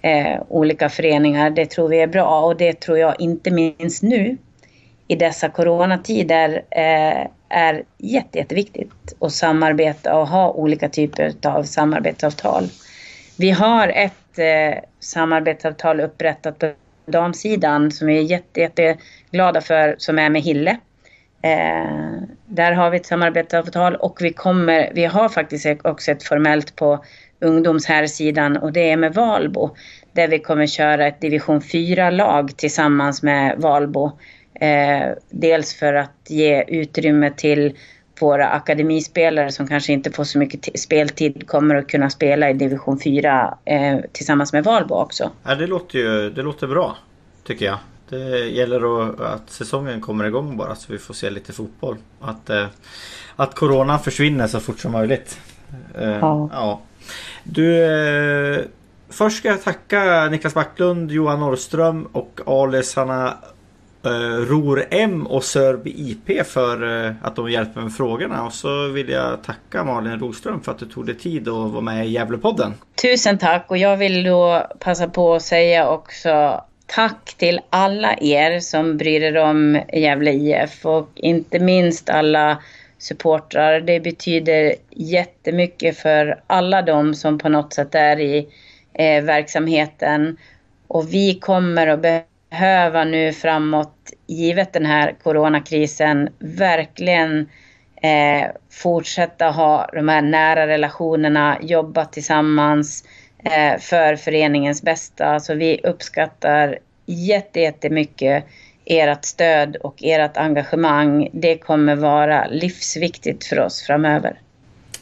[0.02, 1.50] eh, olika föreningar.
[1.50, 4.38] Det tror vi är bra och det tror jag inte minst nu
[5.08, 12.64] i dessa coronatider eh, är jätte, jätteviktigt att samarbeta och ha olika typer av samarbetsavtal.
[13.38, 16.72] Vi har ett eh, samarbetsavtal upprättat på
[17.06, 20.78] damsidan som vi är jätte, jätteglada för som är med Hille.
[21.42, 26.76] Eh, där har vi ett samarbetsavtal och vi, kommer, vi har faktiskt också ett formellt
[26.76, 27.06] på
[27.40, 29.76] ungdomshärsidan och det är med Valbo.
[30.14, 34.12] Där vi kommer köra ett division 4-lag tillsammans med Valbo.
[34.54, 37.74] Eh, dels för att ge utrymme till
[38.20, 43.00] våra akademispelare som kanske inte får så mycket speltid kommer att kunna spela i division
[43.00, 45.32] 4 eh, tillsammans med Valbo också.
[45.44, 46.98] Ja, det låter ju det låter bra
[47.44, 47.78] tycker jag.
[48.10, 51.98] Det gäller att, att säsongen kommer igång bara så vi får se lite fotboll.
[52.22, 52.66] Att, eh,
[53.36, 55.40] att Corona försvinner så fort som möjligt.
[55.96, 56.50] Eh, ja.
[56.54, 56.82] ja.
[57.44, 58.60] Du, eh,
[59.10, 62.82] först ska jag tacka Niklas Backlund, Johan Norrström och Ali
[64.06, 64.12] eh,
[64.50, 68.46] Ror M och Sörby IP för eh, att de hjälper med frågorna.
[68.46, 71.82] Och så vill jag tacka Malin Roström för att du tog dig tid att vara
[71.82, 72.74] med i Gävlepodden.
[73.02, 78.60] Tusen tack och jag vill då passa på att säga också tack till alla er
[78.60, 82.58] som bryr er om Gävle IF och inte minst alla
[82.98, 83.80] supportrar.
[83.80, 88.48] Det betyder jättemycket för alla de som på något sätt är i
[88.94, 90.38] eh, verksamheten.
[90.88, 92.02] Och vi kommer att
[92.50, 97.50] behöva nu framåt, givet den här coronakrisen, verkligen
[98.02, 103.04] eh, fortsätta ha de här nära relationerna, jobba tillsammans
[103.44, 105.40] eh, för föreningens bästa.
[105.40, 108.46] Så vi uppskattar jättemycket
[108.90, 111.30] ert stöd och ert engagemang.
[111.34, 114.40] Det kommer vara livsviktigt för oss framöver.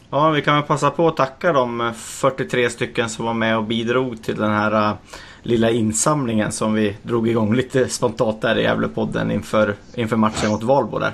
[0.09, 3.63] Ja, vi kan väl passa på att tacka de 43 stycken som var med och
[3.63, 4.95] bidrog till den här uh,
[5.43, 10.63] lilla insamlingen som vi drog igång lite spontant där i Gävlepodden inför, inför matchen mot
[10.63, 11.13] Valbo där.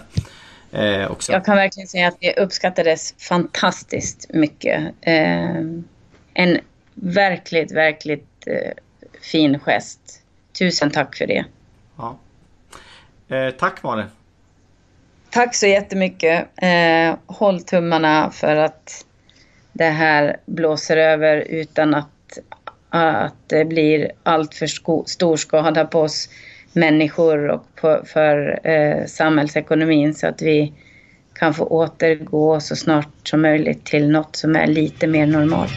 [0.72, 1.10] Eh.
[1.30, 4.82] Jag kan verkligen säga att det uppskattades fantastiskt mycket.
[5.02, 5.56] Eh,
[6.34, 6.60] en
[6.94, 8.72] verkligt, verkligt eh,
[9.22, 10.00] fin gest.
[10.60, 11.46] Tusen tack för det.
[11.98, 12.18] Ja.
[13.32, 14.06] Eh, tack Malin.
[15.30, 16.48] Tack så jättemycket.
[16.56, 19.06] Eh, håll tummarna för att
[19.74, 22.38] det här blåser över utan att,
[22.90, 24.68] att det blir allt för
[25.08, 26.30] stor skada på oss
[26.74, 30.74] människor och på, för eh, samhällsekonomin så att vi
[31.34, 35.72] kan få återgå så snart som möjligt till något som är lite mer normalt.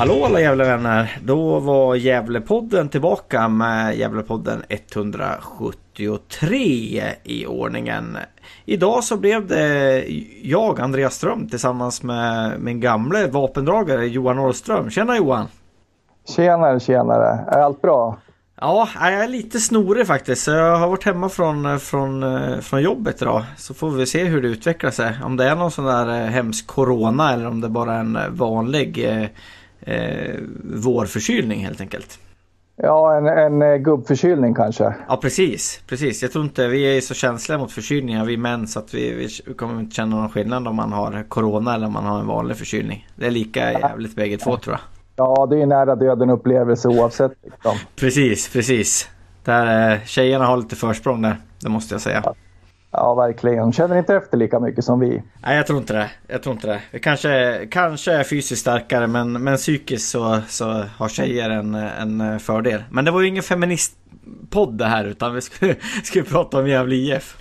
[0.00, 1.18] Hallå alla Gävlevänner!
[1.24, 8.18] Då var Gävlepodden tillbaka med Gävlepodden 173 i ordningen.
[8.64, 10.04] Idag så blev det
[10.42, 14.90] jag, Andreas Ström, tillsammans med min gamle vapendragare Johan Norrström.
[14.90, 15.46] Tjena Johan!
[16.36, 17.44] Tjenare, tjenare!
[17.48, 18.18] Är allt bra?
[18.60, 20.46] Ja, jag är lite snorig faktiskt.
[20.46, 22.24] Jag har varit hemma från, från,
[22.62, 23.44] från jobbet idag.
[23.56, 25.18] Så får vi se hur det utvecklar sig.
[25.24, 29.08] Om det är någon sån där hemsk corona eller om det bara är en vanlig
[29.80, 32.18] eh, vårförkylning helt enkelt.
[32.82, 34.94] Ja, en, en eh, gubbförkylning kanske.
[35.08, 35.82] Ja, precis.
[35.88, 36.22] Precis.
[36.22, 39.54] Jag tror inte vi är så känsliga mot förkylningar vi män så att vi, vi
[39.54, 42.56] kommer inte känna någon skillnad om man har corona eller om man har en vanlig
[42.56, 43.08] förkylning.
[43.16, 44.80] Det är lika jävligt bägge två tror jag.
[45.16, 47.32] Ja, det är nära döden upplevelse oavsett.
[47.42, 47.76] Liksom.
[47.96, 49.08] Precis, precis.
[49.44, 52.22] Där, eh, tjejerna har lite försprång där, det måste jag säga.
[52.24, 52.34] Ja.
[52.92, 53.58] Ja, verkligen.
[53.58, 55.22] De känner inte efter lika mycket som vi.
[55.42, 56.10] Nej, jag tror inte det.
[56.26, 56.80] Jag tror inte det.
[56.90, 62.40] Vi kanske, kanske är fysiskt starkare men, men psykiskt så, så har tjejer en, en
[62.40, 62.84] fördel.
[62.90, 66.94] Men det var ju ingen feministpodd det här utan vi skulle, skulle prata om Gävle
[66.94, 67.36] IF.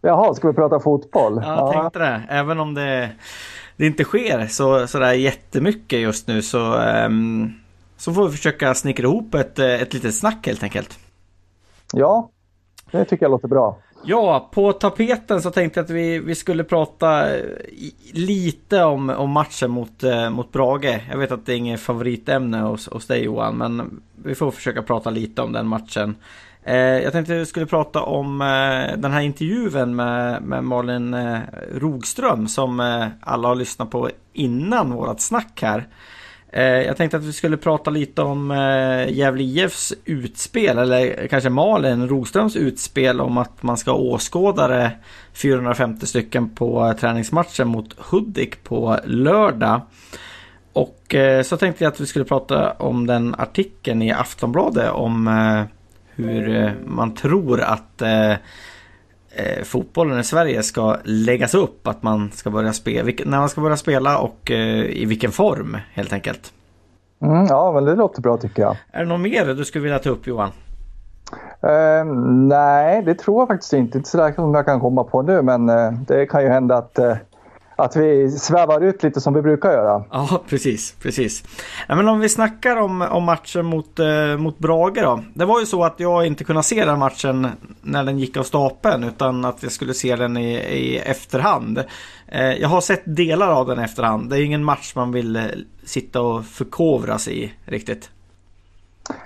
[0.00, 1.40] Jaha, ska vi prata fotboll?
[1.44, 2.22] Ja, jag tänkte det.
[2.28, 3.10] Även om det,
[3.76, 6.74] det inte sker så, så där jättemycket just nu så,
[7.06, 7.54] um,
[7.96, 10.98] så får vi försöka snickra ihop ett, ett litet snack helt enkelt.
[11.92, 12.30] Ja,
[12.90, 13.78] det tycker jag låter bra.
[14.08, 17.44] Ja, på tapeten så tänkte jag att vi, vi skulle prata eh,
[18.12, 21.00] lite om, om matchen mot, eh, mot Brage.
[21.10, 24.82] Jag vet att det är inget favoritämne hos, hos dig Johan, men vi får försöka
[24.82, 26.16] prata lite om den matchen.
[26.62, 31.14] Eh, jag tänkte att vi skulle prata om eh, den här intervjun med, med Malin
[31.14, 31.38] eh,
[31.74, 35.86] Rogström som eh, alla har lyssnat på innan vårat snack här.
[36.52, 41.50] Eh, jag tänkte att vi skulle prata lite om eh, Gävle IFs utspel, eller kanske
[41.50, 44.90] Malin Rogströms utspel om att man ska åskådare
[45.32, 49.80] 450 stycken på eh, träningsmatchen mot Hudik på lördag.
[50.72, 55.26] Och så tänkte jag att vi skulle prata om den artikeln i Aftonbladet om
[56.14, 58.02] hur man tror att
[59.38, 61.88] eh, fotbollen i Sverige ska läggas upp.
[61.88, 65.76] Att man ska börja spela, när man ska börja spela och eh, i vilken form
[65.92, 66.52] helt enkelt.
[67.22, 68.76] Mm, ja, men det låter bra tycker jag.
[68.92, 70.50] Är det något mer du skulle vilja ta upp Johan?
[71.64, 72.14] Uh,
[72.48, 73.98] nej, det tror jag faktiskt inte.
[73.98, 76.98] Inte sådär som jag kan komma på nu, men uh, det kan ju hända att
[76.98, 77.14] uh,
[77.78, 80.04] att vi svävar ut lite som vi brukar göra.
[80.10, 80.94] Ja, precis.
[81.02, 81.44] precis.
[81.88, 85.24] Ja, men om vi snackar om, om matchen mot, eh, mot Brage då.
[85.34, 87.48] Det var ju så att jag inte kunde se den matchen
[87.82, 91.84] när den gick av stapeln utan att jag skulle se den i, i efterhand.
[92.28, 94.30] Eh, jag har sett delar av den i efterhand.
[94.30, 95.42] Det är ingen match man vill eh,
[95.84, 98.10] sitta och förkovra sig i riktigt.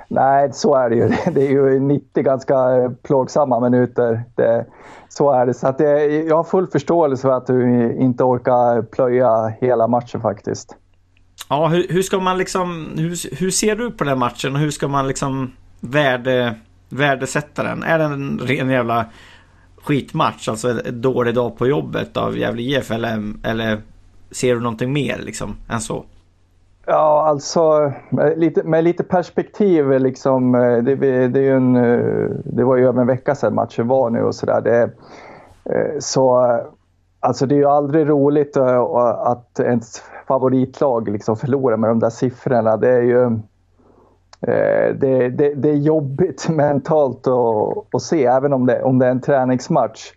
[0.09, 1.09] Nej, så är det ju.
[1.33, 2.55] Det är ju 90 ganska
[3.03, 4.25] plågsamma minuter.
[4.35, 4.66] Det,
[5.09, 5.55] så är det.
[5.55, 10.21] Så att det, jag har full förståelse för att du inte orkar plöja hela matchen
[10.21, 10.77] faktiskt.
[11.49, 12.88] Ja, hur, hur ska man liksom...
[12.97, 16.55] Hur, hur, ser du på den matchen och hur ska man liksom värde,
[16.88, 17.83] värdesätta den?
[17.83, 19.07] Är det en ren jävla
[19.83, 20.49] skitmatch?
[20.49, 23.83] Alltså en dålig dag på jobbet av Gävle IF eller, eller
[24.31, 26.05] ser du någonting mer liksom än så?
[26.87, 30.55] Ja, alltså med lite, med lite perspektiv liksom.
[30.55, 30.95] Eh, det,
[31.29, 34.35] det, är en, eh, det var ju över en vecka sedan matchen var nu och
[34.35, 34.90] sådär.
[35.64, 36.59] Eh, så
[37.21, 42.77] alltså det är ju aldrig roligt att ens favoritlag liksom förlorar med de där siffrorna.
[42.77, 43.38] Det är ju
[44.95, 49.11] det, det, det är jobbigt mentalt att, att, se, även om det, om det är
[49.11, 50.12] en träningsmatch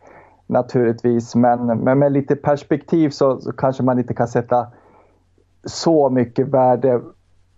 [0.47, 1.36] naturligtvis.
[1.36, 4.67] Men, men med lite perspektiv så, så kanske man inte kan sätta
[5.65, 7.01] så mycket värde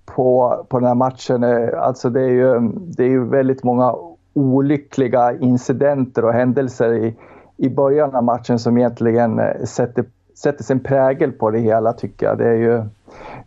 [0.05, 1.43] på, på den här matchen.
[1.43, 3.95] Eh, alltså det är ju, det är ju väldigt många
[4.33, 7.15] olyckliga incidenter och händelser i,
[7.57, 12.25] i början av matchen som egentligen eh, sätter, sätter sin prägel på det hela tycker
[12.25, 12.37] jag.
[12.37, 12.83] Det, är ju,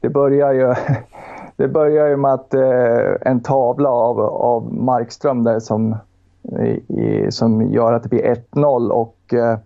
[0.00, 0.74] det, börjar, ju,
[1.56, 5.96] det börjar ju med att eh, en tavla av, av Markström där som,
[6.88, 9.58] i, som gör att det blir 1-0 och eh,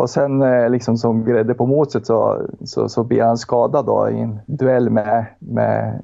[0.00, 4.10] och sen eh, liksom som grädde på moset så, så, så blir han skadad då
[4.10, 6.02] i en duell med, med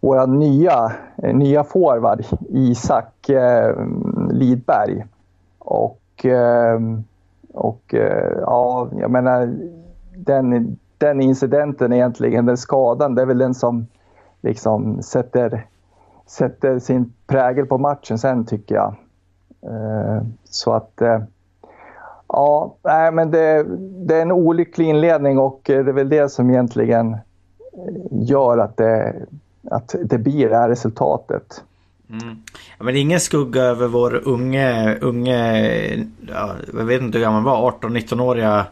[0.00, 3.76] vår nya, eh, nya forward Isak eh,
[4.30, 5.04] Lidberg.
[5.58, 6.80] Och, eh,
[7.52, 9.54] och eh, ja, jag menar
[10.16, 13.86] den, den incidenten egentligen, den skadan, det är väl den som
[14.40, 15.66] liksom sätter,
[16.26, 18.94] sätter sin prägel på matchen sen tycker jag.
[19.62, 21.20] Eh, så att eh,
[22.32, 23.66] Ja, nej, men det,
[24.06, 27.18] det, är en olycklig inledning och eh, det är väl det som egentligen eh,
[28.10, 29.14] gör att det,
[29.70, 31.64] att det blir det här resultatet.
[32.10, 32.36] Mm.
[32.78, 35.96] Ja, men ingen skugga över vår unge, unge
[36.28, 38.66] ja, jag vet inte hur gammal han var, 18-19-åriga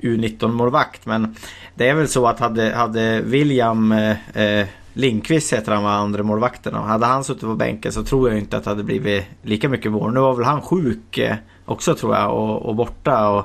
[0.00, 1.06] U19-målvakt.
[1.06, 1.34] Men
[1.74, 6.22] det är väl så att hade, hade William eh, eh, Lindqvist heter han var andra
[6.22, 9.24] målvakten och hade han suttit på bänken så tror jag inte att det hade blivit
[9.42, 10.14] lika mycket mål.
[10.14, 11.36] Nu var väl han sjuk eh,
[11.70, 13.30] också tror jag och, och borta.
[13.30, 13.38] Och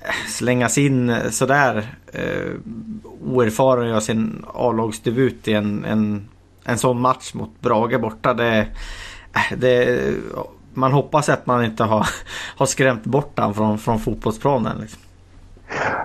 [0.00, 2.52] eh, slängas in sådär eh,
[3.24, 6.28] oerfaren och göra sin A-lagsdebut i en, en,
[6.64, 8.34] en sån match mot Brage borta.
[8.34, 9.98] Det, eh, det,
[10.74, 12.06] man hoppas att man inte har,
[12.56, 14.78] har skrämt bort honom från, från fotbollsplanen.
[14.80, 15.02] Liksom.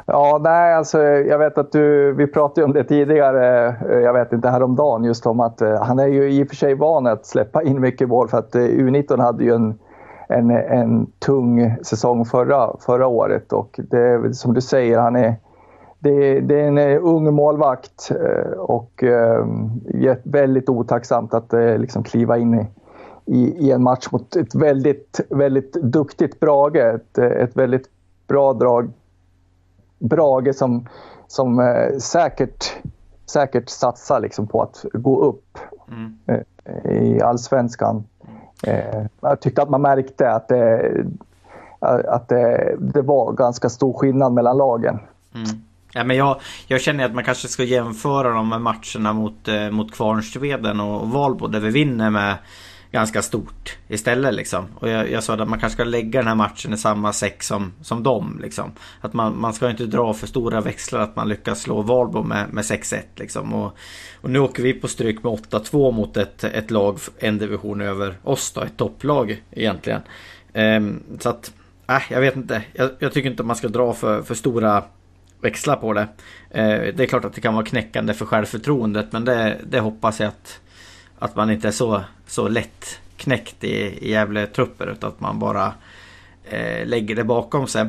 [0.05, 4.33] Ja, nej, alltså, jag vet att du, vi pratade om det tidigare, eh, jag vet
[4.33, 7.63] inte häromdagen, just om att han är ju i och för sig van att släppa
[7.63, 9.79] in mycket mål för att U19 hade ju en
[10.27, 13.53] en, en tung säsong förra, förra året.
[13.53, 15.35] Och det som du säger, han är,
[15.99, 19.45] det, det är en eh, ung målvakt eh, och eh,
[20.23, 22.67] väldigt otacksamt att liksom kliva in i,
[23.25, 26.75] i, i, en match mot ett väldigt, väldigt duktigt Brage.
[26.75, 27.89] Ett, ett väldigt
[28.27, 28.91] bra drag.
[29.99, 30.87] Brage som,
[31.27, 32.73] som säkert,
[33.25, 35.57] säkert satsar liksom på att gå upp
[35.91, 36.43] mm.
[37.03, 38.03] i allsvenskan.
[38.63, 40.91] Eh, jag tyckte att man märkte att, det,
[41.79, 44.99] att det, det var ganska stor skillnad mellan lagen.
[45.35, 45.47] Mm.
[45.93, 49.69] Ja, men jag, jag känner att man kanske ska jämföra de här matcherna mot, eh,
[49.69, 52.35] mot Kvarnsveden och Valbo där vi vinner med
[52.93, 54.65] ganska stort istället liksom.
[54.75, 57.43] Och jag, jag sa att man kanske ska lägga den här matchen i samma säck
[57.43, 58.71] som, som dem liksom.
[59.01, 62.53] Att man, man ska inte dra för stora växlar att man lyckas slå Valbo med,
[62.53, 63.53] med 6-1 liksom.
[63.53, 63.77] Och,
[64.21, 68.17] och nu åker vi på stryk med 8-2 mot ett, ett lag en division över
[68.23, 70.01] oss då, ett topplag egentligen.
[70.53, 71.53] Um, så att,
[71.89, 72.63] äh, jag vet inte.
[72.73, 74.83] Jag, jag, tycker inte man ska dra för, för stora
[75.41, 76.07] växlar på det.
[76.49, 80.19] Eh, det är klart att det kan vara knäckande för självförtroendet men det, det hoppas
[80.19, 80.59] jag att
[81.23, 85.73] att man inte är så, så lätt knäckt i, i Gävle-trupper utan att man bara
[86.43, 87.85] eh, lägger det bakom sig.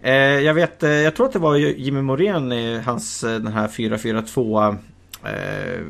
[0.00, 3.52] Eh, jag vet, eh, jag tror att det var Jimmy Morén i hans eh, den
[3.52, 4.62] här 442
[5.24, 5.80] eh,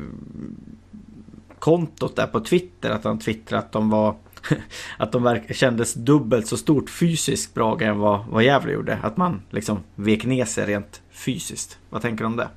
[1.59, 4.15] kontot där på Twitter att han twittrade att de var
[4.97, 8.99] att de verk, kändes dubbelt så stort fysiskt Brage än vad, vad Gävle gjorde.
[9.01, 11.79] Att man liksom vek ner sig rent fysiskt.
[11.89, 12.47] Vad tänker du om det?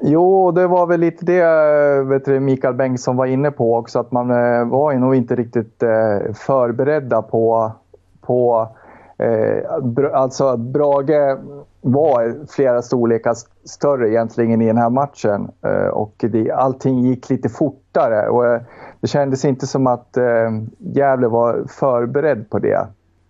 [0.00, 3.98] Jo, det var väl lite det vet du, Mikael Bengtsson var inne på också.
[3.98, 7.72] Att man eh, var nog inte riktigt eh, förberedda på,
[8.20, 8.68] på
[9.18, 9.72] eh,
[10.12, 11.38] alltså att Brage
[11.80, 13.34] var flera storlekar
[13.64, 15.50] större egentligen i den här matchen.
[15.62, 18.28] Eh, och det, allting gick lite fortare.
[18.28, 18.60] Och, eh,
[19.00, 22.86] det kändes inte som att eh, Gävle var förberedd på det,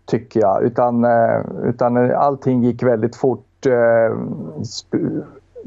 [0.07, 0.63] tycker jag.
[0.63, 3.67] Utan, eh, utan eh, allting gick väldigt fort.
[3.67, 4.17] Eh,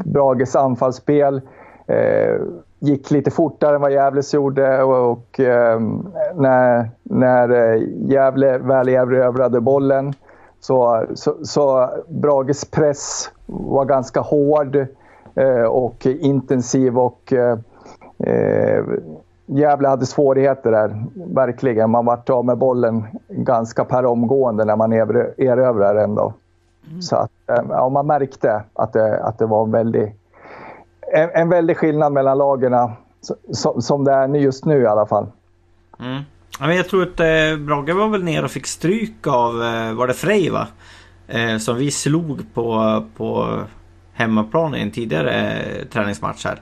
[0.05, 1.41] Brages anfallsspel
[1.87, 2.35] eh,
[2.79, 5.79] gick lite fortare än vad Gävles gjorde och, och eh,
[6.35, 10.13] när, när eh, Gävle väl erövrade bollen
[10.59, 14.75] så, så, så Brages press var ganska hård
[15.35, 17.57] eh, och intensiv och eh,
[18.17, 18.83] eh,
[19.45, 21.89] Gävle hade svårigheter där, verkligen.
[21.89, 26.15] Man vart av med bollen ganska per omgående när man erövrar den.
[26.15, 26.33] Då.
[26.87, 27.01] Mm.
[27.01, 30.15] Så att, eh, ja, man märkte att det, att det var en väldig,
[31.13, 32.73] en, en väldig skillnad mellan lagen
[33.51, 35.27] som, som det är just nu i alla fall.
[35.99, 36.21] Mm.
[36.59, 40.07] Ja, jag tror att eh, Brage var väl ner och fick stryk av, eh, var
[40.07, 40.67] det Frej va?
[41.27, 43.59] Eh, som vi slog på, på
[44.13, 46.61] hemmaplan i en tidigare eh, träningsmatch här.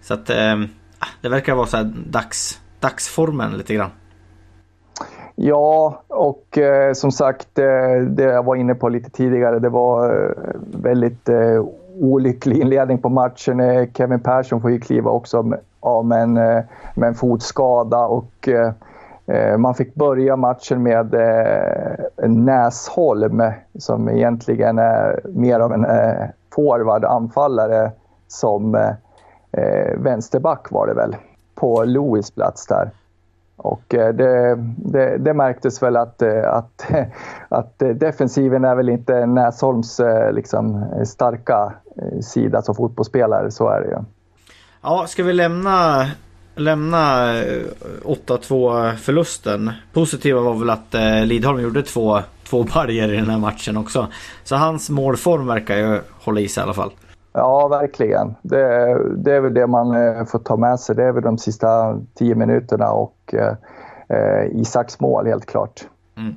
[0.00, 0.54] Så att eh,
[0.98, 3.90] ah, det verkar vara så här dags, dagsformen lite grann.
[5.36, 10.24] Ja, och eh, som sagt, eh, det jag var inne på lite tidigare, det var
[10.24, 10.30] eh,
[10.82, 11.64] väldigt eh,
[12.00, 13.60] olycklig inledning på matchen.
[13.60, 16.62] Eh, Kevin Persson får ju kliva också av med en, eh,
[16.94, 18.72] med en fotskada och eh,
[19.26, 23.42] eh, man fick börja matchen med eh, Näsholm
[23.78, 25.86] som egentligen är mer av en
[26.54, 27.92] forward, anfallare,
[28.28, 28.92] som
[29.96, 31.16] vänsterback var det väl,
[31.54, 32.90] på Louis plats där.
[33.56, 36.86] Och eh, det, det, det, märktes väl att, eh, att,
[37.48, 40.00] att eh, defensiven är väl inte Näsholms
[40.32, 41.72] liksom, starka
[42.22, 43.96] sida som fotbollsspelare, så är det ju.
[44.82, 46.06] Ja, ska vi lämna,
[46.54, 47.32] lämna
[48.04, 49.72] 8-2 förlusten?
[49.92, 50.94] Positiva var väl att
[51.24, 54.08] Lidholm gjorde två, två barriär i den här matchen också.
[54.44, 56.90] Så hans målform verkar ju hålla i sig i alla fall.
[57.34, 58.34] Ja, verkligen.
[58.42, 60.96] Det, det, är väl det man eh, får ta med sig.
[60.96, 65.84] Det är väl de sista tio minuterna och eh, Isaks mål helt klart.
[66.16, 66.34] Mm.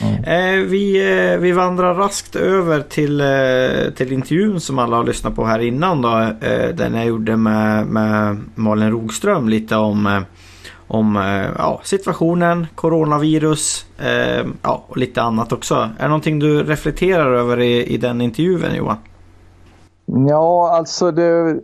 [0.00, 0.24] Mm.
[0.24, 5.36] Eh, vi, eh, vi vandrar raskt över till, eh, till intervjun som alla har lyssnat
[5.36, 6.02] på här innan.
[6.02, 10.24] Då, eh, den jag gjorde med, med Malin Rogström lite om,
[10.86, 11.16] om
[11.58, 13.86] ja, situationen, coronavirus
[14.62, 15.74] ja, och lite annat också.
[15.74, 18.96] Är det någonting du reflekterar över i, i den intervjun Johan?
[20.06, 21.60] Ja, alltså det,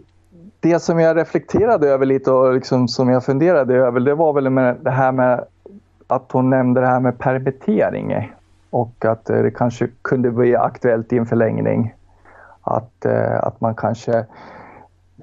[0.61, 4.51] det som jag reflekterade över lite och liksom som jag funderade över det var väl
[4.51, 5.45] med det här med
[6.07, 8.33] att hon nämnde det här med permittering
[8.71, 11.95] och att eh, det kanske kunde bli aktuellt i en förlängning.
[12.61, 14.19] Att, eh, att man kanske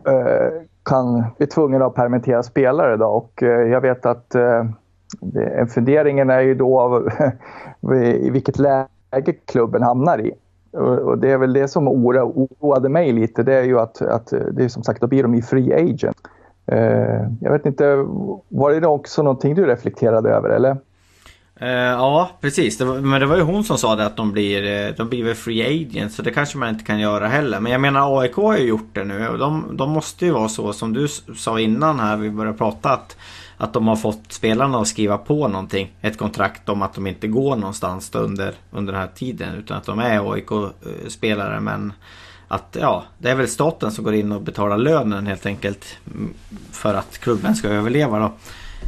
[0.05, 2.97] eh, kan bli tvungen att permittera spelare.
[2.97, 3.05] Då.
[3.05, 4.36] Och jag vet att
[5.74, 7.03] funderingen är ju då
[7.93, 10.34] i vilket läge klubben hamnar i.
[10.72, 13.43] Och det är väl det som oroade mig lite.
[13.43, 16.17] Det är ju att, att det är som sagt, då blir de ju free agent.
[16.72, 17.95] Eh, jag vet inte,
[18.49, 20.78] var det också någonting du reflekterade över eller?
[21.61, 22.78] Eh, ja, precis.
[22.78, 25.09] Det var, men det var ju hon som sa det att de blir, eh, de
[25.09, 27.59] blir väl free agent, Så det kanske man inte kan göra heller.
[27.59, 29.28] Men jag menar AIK har ju gjort det nu.
[29.28, 32.89] Och de, de måste ju vara så som du sa innan här vi började prata.
[32.89, 33.17] Att
[33.62, 35.91] att de har fått spelarna att skriva på någonting.
[36.01, 39.55] Ett kontrakt om att de inte går någonstans under, under den här tiden.
[39.55, 41.93] Utan att de är AIK-spelare men
[42.47, 45.97] att ja, det är väl staten som går in och betalar lönen helt enkelt.
[46.16, 46.34] Mm,
[46.72, 48.32] för att klubben ska överleva då.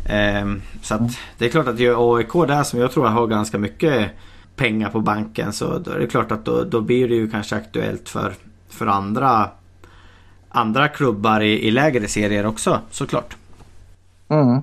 [0.09, 1.01] Ehm, så att
[1.37, 4.11] det är klart att gör AIK där som jag tror har ganska mycket
[4.55, 5.53] pengar på banken.
[5.53, 8.33] Så då är det klart att då, då blir det ju kanske aktuellt för,
[8.69, 9.49] för andra,
[10.49, 13.35] andra klubbar i, i lägre serier också såklart.
[14.31, 14.61] Mm.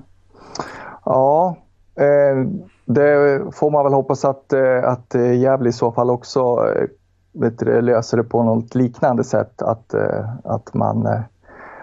[1.05, 1.57] Ja,
[1.95, 2.49] eh,
[2.85, 6.87] det får man väl hoppas att, eh, att eh, Gävle i så fall också eh,
[7.33, 9.61] vet du, löser det på något liknande sätt.
[9.61, 9.93] Att,
[10.43, 11.07] att man,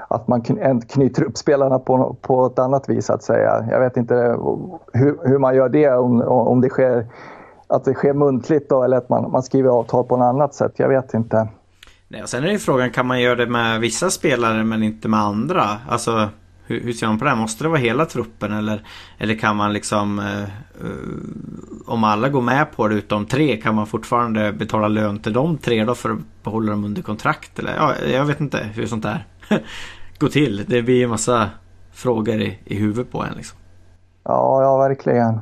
[0.09, 0.43] att man
[0.89, 3.66] knyter upp spelarna på, på ett annat vis, att säga.
[3.70, 4.14] Jag vet inte
[4.93, 7.07] hur, hur man gör det, om, om det sker
[7.66, 10.72] att det sker muntligt då, eller att man, man skriver avtal på något annat sätt.
[10.76, 11.49] Jag vet inte.
[12.09, 15.09] Nej, och sen är ju frågan, kan man göra det med vissa spelare men inte
[15.09, 15.62] med andra?
[15.89, 16.28] Alltså
[16.66, 17.34] hur, hur ser man på det?
[17.34, 18.82] Måste det vara hela truppen eller,
[19.18, 23.74] eller kan man liksom eh, eh, Om alla går med på det utom tre kan
[23.74, 27.58] man fortfarande betala lön till de tre då för att behålla dem under kontrakt?
[27.58, 29.26] Eller, ja, jag vet inte hur sånt där
[30.18, 30.64] går till.
[30.66, 31.50] Det blir en massa
[31.92, 33.58] frågor i, i huvudet på en liksom.
[34.24, 35.40] Ja, ja verkligen.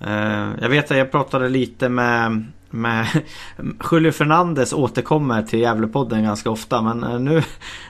[0.00, 3.06] Eh, jag vet att jag pratade lite med med
[3.90, 7.42] Julio Fernandes återkommer till Gävlepodden ganska ofta men eh, nu,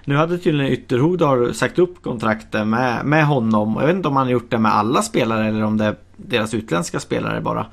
[0.04, 3.76] nu hade tydligen Ytterhogdal sagt upp kontraktet med, med honom.
[3.80, 5.96] Jag vet inte om han har gjort det med alla spelare eller om det är
[6.16, 7.66] deras utländska spelare bara.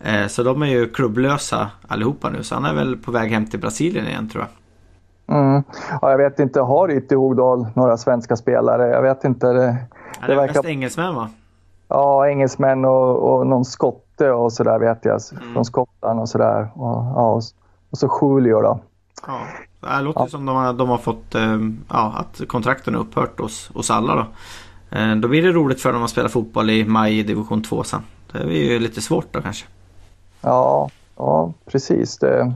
[0.00, 3.46] Eh, så de är ju klubblösa allihopa nu så han är väl på väg hem
[3.46, 4.50] till Brasilien igen tror jag.
[5.36, 5.62] Mm.
[6.00, 8.88] Ja, jag vet inte, har Ytterhogdal några svenska spelare?
[8.88, 9.46] Jag vet inte.
[9.46, 9.76] Det, det,
[10.26, 10.54] det är verkar...
[10.54, 11.30] mest engelsmän va?
[11.92, 15.20] Ja, engelsmän och, och någon skotte och sådär vet jag.
[15.32, 15.52] Mm.
[15.52, 16.70] Från Skottland och sådär.
[16.74, 17.40] Och, ja,
[17.90, 18.80] och så Julio då.
[19.26, 19.40] Ja,
[19.80, 20.28] det låter ja.
[20.28, 24.14] som de har, de har fått eh, ja, att kontrakten har upphört hos, hos alla
[24.14, 24.26] då.
[24.98, 27.84] Eh, då blir det roligt för dem att spela fotboll i maj i division 2
[27.84, 28.02] sen.
[28.32, 29.66] Det är ju lite svårt då kanske.
[30.40, 32.18] Ja, ja precis.
[32.18, 32.52] Det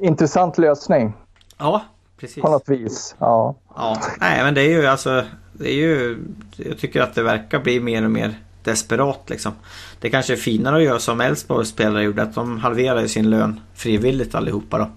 [0.00, 1.12] intressant lösning.
[1.58, 1.82] Ja,
[2.20, 2.42] precis.
[2.42, 3.14] På något vis.
[3.18, 3.54] Ja.
[3.76, 3.96] ja.
[4.20, 5.24] Nej, men det är ju alltså
[5.58, 6.18] det är ju,
[6.56, 8.34] jag tycker att det verkar bli mer och mer
[8.64, 9.52] desperat liksom.
[10.00, 12.22] Det kanske är finare att göra som Elfsborgs spelare gjorde.
[12.22, 14.90] Att de halverade sin lön frivilligt allihopa då.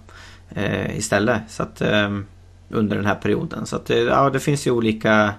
[0.60, 1.42] Eh, istället.
[1.48, 2.10] Så att, eh,
[2.70, 3.66] under den här perioden.
[3.66, 5.34] Så att eh, ja, det finns ju olika,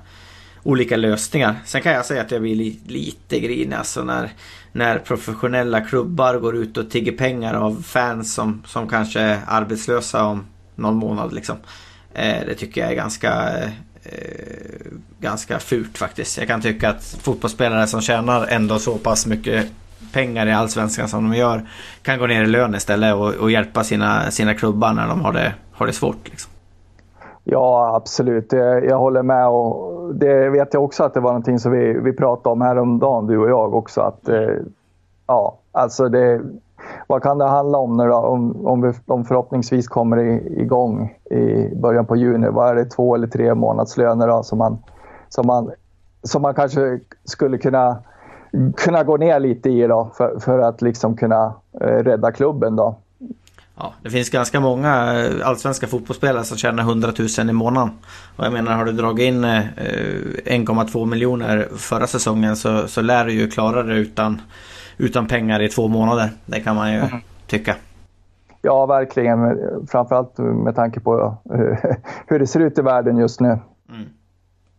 [0.64, 1.56] olika lösningar.
[1.66, 4.32] Sen kan jag säga att jag blir li, lite grinig alltså när,
[4.72, 10.26] när professionella klubbar går ut och tigger pengar av fans som, som kanske är arbetslösa
[10.26, 10.46] om
[10.76, 11.56] någon månad liksom.
[12.14, 13.70] Eh, det tycker jag är ganska eh,
[14.04, 16.38] eh, ganska fult faktiskt.
[16.38, 19.68] Jag kan tycka att fotbollsspelare som tjänar ändå så pass mycket
[20.14, 21.62] pengar i Allsvenskan som de gör
[22.02, 25.34] kan gå ner i lön istället och, och hjälpa sina, sina klubbar när de har
[25.34, 26.30] det, har det svårt.
[26.30, 26.52] Liksom.
[27.44, 28.54] Ja, absolut.
[28.84, 29.48] Jag håller med.
[29.48, 33.28] Och det vet jag också att det var någonting som vi, vi pratade om häromdagen,
[33.28, 34.02] du och jag också.
[34.02, 34.50] Att, eh,
[35.28, 36.42] ja, alltså det,
[37.08, 38.16] vad kan det handla om nu då?
[38.16, 40.18] Om, om vi om förhoppningsvis kommer
[40.62, 42.48] igång i början på juni.
[42.50, 44.78] Vad är det, två eller tre månadslöner då, som, man,
[45.30, 45.72] som, man,
[46.24, 47.98] som man kanske skulle kunna,
[48.78, 52.76] kunna gå ner lite i då, för, för att liksom kunna eh, rädda klubben.
[52.76, 52.96] Då.
[53.78, 57.92] Ja, det finns ganska många eh, allsvenska fotbollsspelare som tjänar 100 000 i månaden.
[58.36, 59.66] Och jag menar, har du dragit in eh, eh,
[60.46, 64.42] 1,2 miljoner förra säsongen så, så lär du ju klara det utan
[64.98, 66.30] utan pengar i två månader.
[66.46, 67.20] Det kan man ju mm.
[67.48, 67.76] tycka.
[68.62, 69.40] Ja, verkligen.
[69.88, 71.38] Framförallt med tanke på
[72.28, 73.60] hur det ser ut i världen just nu.
[73.90, 74.10] Mm.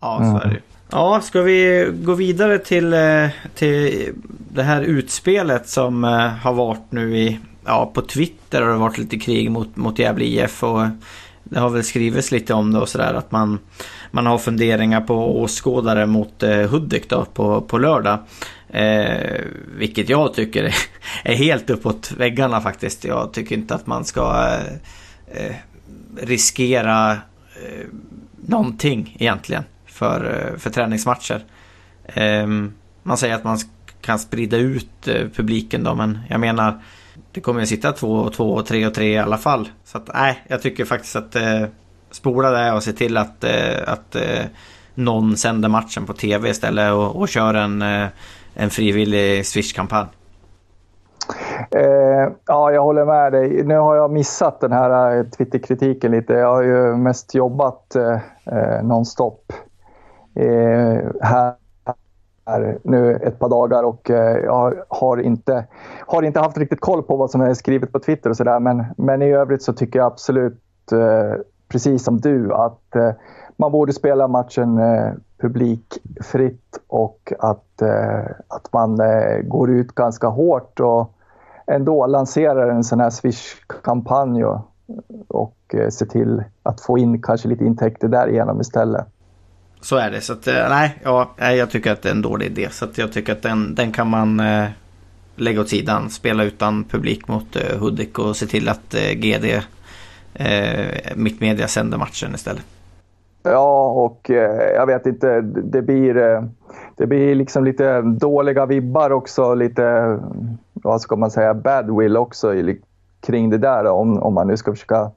[0.01, 0.61] Ja, så är det
[0.91, 4.13] Ja, ska vi gå vidare till, eh, till
[4.53, 8.99] det här utspelet som eh, har varit nu i, ja på Twitter har det varit
[8.99, 10.81] lite krig mot, mot Gävle IF och
[11.45, 13.59] det har väl skrivits lite om det och sådär att man,
[14.11, 18.19] man har funderingar på åskådare mot eh, Hudik då på, på lördag.
[18.75, 19.41] Eh,
[19.77, 20.75] vilket jag tycker
[21.25, 23.05] är helt uppåt väggarna faktiskt.
[23.05, 24.49] Jag tycker inte att man ska
[25.33, 25.55] eh, eh
[26.17, 27.87] riskera eh,
[28.47, 31.45] någonting egentligen för, eh, för träningsmatcher.
[32.07, 32.47] Eh,
[33.03, 33.59] man säger att man
[34.01, 36.83] kan sprida ut eh, publiken då men jag menar
[37.33, 39.69] det kommer ju sitta två och två och tre och tre i alla fall.
[39.85, 41.65] Så att nej, jag tycker faktiskt att eh,
[42.11, 44.45] spola det och se till att, eh, att eh,
[44.95, 48.09] någon sänder matchen på tv istället och, och kör en eh,
[48.55, 50.09] en frivillig Swish-kampanj?
[51.71, 53.65] Eh, ja, jag håller med dig.
[53.65, 56.33] Nu har jag missat den här eh, Twitter-kritiken lite.
[56.33, 59.53] Jag har ju mest jobbat eh, eh nonstop
[60.35, 61.55] eh, här
[62.83, 65.67] nu ett par dagar och eh, jag har inte,
[66.07, 68.61] har inte haft riktigt koll på vad som är skrivet på Twitter och sådär.
[68.61, 73.11] Men, men i övrigt så tycker jag absolut, eh, precis som du, att eh,
[73.57, 74.81] man borde spela matchen
[75.45, 81.15] publikfritt och att, eh, att man eh, går ut ganska hårt och
[81.67, 84.61] ändå lanserar en sån här Swish-kampanj och,
[85.29, 89.07] och eh, ser till att få in kanske lite intäkter därigenom istället.
[89.81, 90.21] Så är det.
[90.21, 92.69] Så att, eh, nej, ja, jag tycker att det är en dålig idé.
[92.71, 94.69] Så att jag tycker att den, den kan man eh,
[95.37, 96.11] lägga åt sidan.
[96.11, 99.61] Spela utan publik mot eh, Hudik och se till att eh, GD
[100.35, 102.65] eh, Mittmedia sänder matchen istället.
[103.45, 106.43] Ja, och eh, jag vet inte, det blir, eh,
[106.97, 110.19] det blir liksom lite dåliga vibbar också, lite,
[110.73, 112.81] vad ska man säga, badwill också i,
[113.21, 115.11] kring det där om, om man nu ska försöka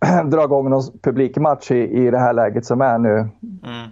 [0.24, 3.14] dra igång någon publikmatch i, i det här läget som är nu.
[3.16, 3.90] Mm.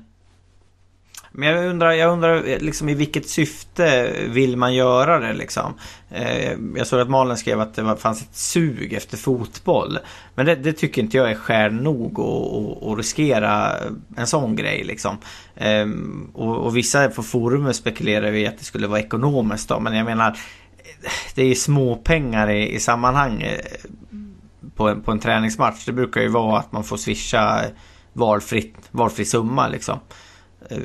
[1.38, 5.74] Men jag undrar, jag undrar eh, liksom i vilket syfte vill man göra det liksom?
[6.10, 9.98] Eh, jag såg att Malin skrev att det fanns ett sug efter fotboll.
[10.34, 13.72] Men det, det tycker inte jag är skäl nog att riskera
[14.16, 15.16] en sån grej liksom.
[15.56, 19.80] Ehm, och, och, vissa på forumet spekulerar ju att det skulle vara ekonomiskt då.
[19.80, 23.44] Men jag menar, eh, det är ju småpengar i, i sammanhang
[24.74, 25.84] på en, på en träningsmatch.
[25.84, 27.64] Det brukar ju vara att man får swisha
[28.12, 29.98] valfritt, valfri summa liksom.
[30.68, 30.78] Eh,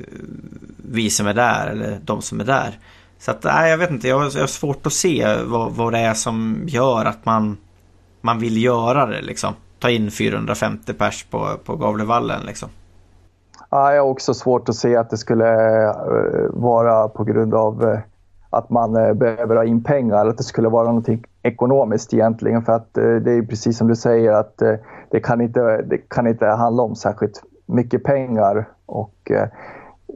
[0.94, 2.80] vi som är där eller de som är där.
[3.20, 5.94] Så att, nej, jag vet inte, jag har, jag har svårt att se vad, vad
[5.94, 7.58] det är som gör att man,
[8.22, 9.54] man vill göra det liksom.
[9.80, 12.70] Ta in 450 pers på, på Gavlevallen liksom.
[13.70, 15.48] Ja, jag har också svårt att se att det skulle
[15.84, 15.96] eh,
[16.50, 18.00] vara på grund av eh,
[18.50, 22.62] att man behöver ha in pengar, att det skulle vara någonting ekonomiskt egentligen.
[22.62, 24.58] För att det är precis som du säger att
[25.12, 28.68] det kan inte, det kan inte handla om särskilt mycket pengar.
[28.86, 29.32] Och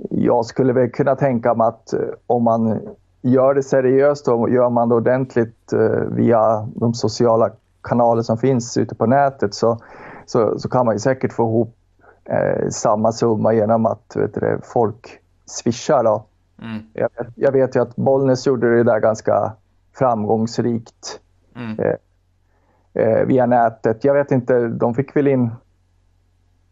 [0.09, 1.93] jag skulle väl kunna tänka mig att
[2.27, 2.79] om man
[3.21, 5.73] gör det seriöst och gör man det ordentligt
[6.07, 7.49] via de sociala
[7.87, 9.79] kanaler som finns ute på nätet så,
[10.25, 11.75] så, så kan man säkert få ihop
[12.25, 16.03] eh, samma summa genom att vet du, folk swishar.
[16.03, 16.25] Då.
[16.61, 16.83] Mm.
[16.93, 19.53] Jag, vet, jag vet ju att Bollnäs gjorde det där ganska
[19.93, 21.19] framgångsrikt
[21.55, 21.79] mm.
[21.79, 21.95] eh,
[23.03, 24.03] eh, via nätet.
[24.03, 25.51] Jag vet inte, de fick väl in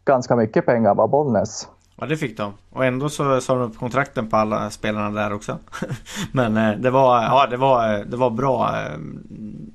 [0.04, 1.68] ganska mycket pengar, va, Bollnäs?
[1.96, 2.52] Ja det fick de.
[2.72, 5.58] Och ändå så sa de upp kontrakten på alla spelarna där också.
[6.32, 8.70] Men eh, det var, ja, det var, det var bra.
[8.76, 8.98] Eh,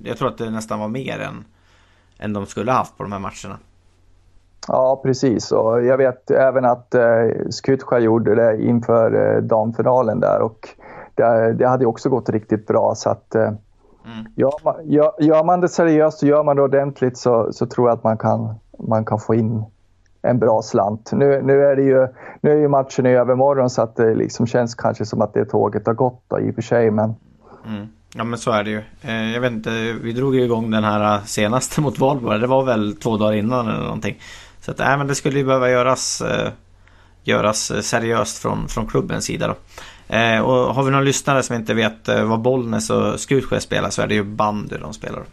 [0.04, 1.46] jag tror att det nästan var mer än,
[2.20, 3.60] än de skulle haft på de här matcherna.
[4.68, 5.52] Ja, precis.
[5.52, 10.70] Och jag vet även att eh, Skutskär gjorde det inför eh, damfinalen där och
[11.16, 12.96] det, det hade också gått riktigt bra.
[12.96, 14.26] Så att, eh, mm.
[14.36, 17.90] gör, man, gör, gör, man det seriöst och gör man det ordentligt så, så tror
[17.90, 19.66] jag att man kan, man kan få in
[20.22, 21.12] en bra slant.
[21.12, 22.08] Nu, nu, är, det ju,
[22.42, 25.46] nu är ju matchen i övermorgon så att det liksom känns kanske som att det
[25.46, 26.92] tåget har gått då, i och för sig.
[26.92, 27.16] Men...
[27.68, 27.88] Mm.
[28.16, 28.82] Ja men så är det ju.
[29.02, 32.40] Eh, jag vet inte, vi drog ju igång den här senaste mot Valborg.
[32.40, 34.22] Det var väl två dagar innan eller någonting.
[34.62, 36.52] Så att, äh, men det skulle ju behöva göras, eh,
[37.24, 39.48] göras seriöst från, från klubbens sida.
[39.48, 39.56] Då.
[40.16, 43.90] Eh, och har vi någon lyssnare som inte vet eh, vad Bollnäs och Skutskär spelar
[43.90, 45.24] så är det ju bandy de spelar.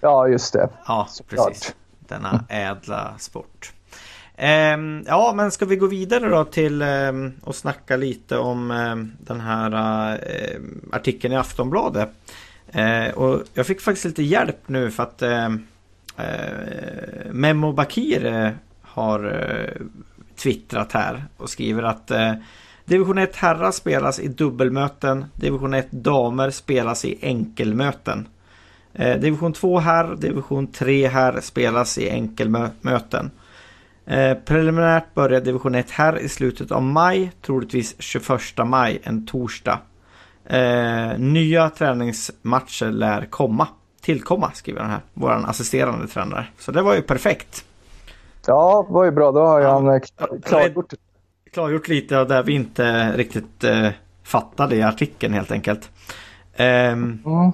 [0.00, 0.68] Ja, just det.
[0.86, 1.74] Ja, precis.
[1.98, 3.72] Denna ädla sport.
[4.36, 9.12] Ehm, ja, men ska vi gå vidare då till att och snacka lite om ehm,
[9.20, 9.72] den här
[10.92, 12.10] artikeln i Aftonbladet.
[12.72, 15.48] Eh, och jag fick faktiskt lite hjälp nu för att eh,
[17.30, 18.50] Memo Bakir eh,
[18.82, 19.70] har
[20.36, 22.10] twittrat här och skriver att
[22.84, 25.24] Division 1 herrar spelas i dubbelmöten.
[25.34, 28.28] Division 1 damer spelas i enkelmöten.
[28.92, 33.30] Division 2 herr, division 3 herr spelas i enkelmöten.
[34.06, 39.78] Eh, preliminärt börjar division 1 herr i slutet av maj, troligtvis 21 maj, en torsdag.
[40.46, 43.68] Eh, nya träningsmatcher lär komma
[44.02, 45.00] tillkomma, skriver han här.
[45.14, 46.46] Vår assisterande tränare.
[46.58, 47.64] Så det var ju perfekt.
[48.46, 49.32] Ja, det var ju bra.
[49.32, 50.00] Då har ja, han eh,
[50.44, 50.92] klargjort.
[51.52, 53.88] Klargjort lite av det vi inte riktigt eh,
[54.22, 55.90] fattade i artikeln helt enkelt.
[56.58, 57.52] Um, mm.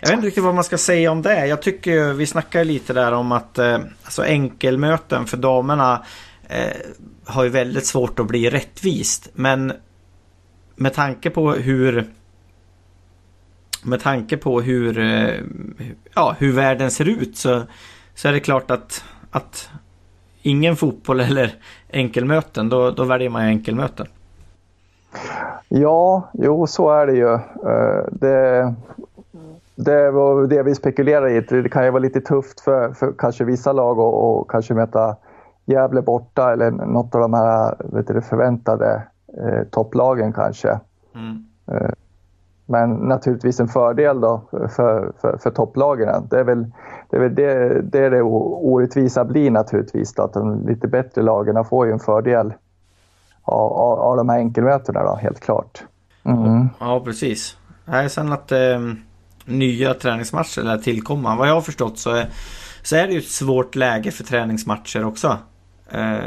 [0.00, 1.46] Jag vet inte riktigt vad man ska säga om det.
[1.46, 6.04] Jag tycker vi snackar lite där om att eh, alltså enkelmöten för damerna
[6.48, 6.76] eh,
[7.24, 9.28] har ju väldigt svårt att bli rättvist.
[9.34, 9.72] Men
[10.76, 12.06] med tanke på hur
[13.82, 15.40] med tanke på hur, eh,
[16.14, 17.62] ja, hur världen ser ut så,
[18.14, 19.70] så är det klart att, att
[20.42, 21.54] ingen fotboll eller
[21.92, 24.06] enkelmöten, då, då väljer man enkelmöten.
[25.68, 27.34] Ja, jo så är det ju.
[27.34, 28.74] Eh, det,
[29.76, 31.40] det var det vi spekulerar i.
[31.40, 35.16] Det kan ju vara lite tufft för, för kanske vissa lag och, och kanske möta
[35.64, 39.02] Gävle borta eller något av de här vet du, förväntade
[39.42, 40.80] eh, topplagen kanske.
[41.14, 41.44] Mm.
[41.72, 41.90] Eh,
[42.66, 46.28] men naturligtvis en fördel då för, för, för topplagen.
[46.30, 46.66] Det är väl
[47.10, 50.14] det, är väl det, det, det orättvisa blir naturligtvis.
[50.14, 52.54] Då, att de lite bättre lagen får ju en fördel
[53.42, 55.84] av, av, av de här enkelmötena då, helt klart.
[56.24, 56.68] Mm.
[56.80, 57.56] Ja, precis.
[57.84, 58.58] Nej, sen att eh,
[59.46, 61.36] nya träningsmatcher lär tillkomma.
[61.36, 62.28] Vad jag har förstått så är,
[62.82, 65.38] så är det ju ett svårt läge för träningsmatcher också.
[65.90, 66.18] Eh,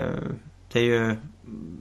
[0.71, 1.15] det är ju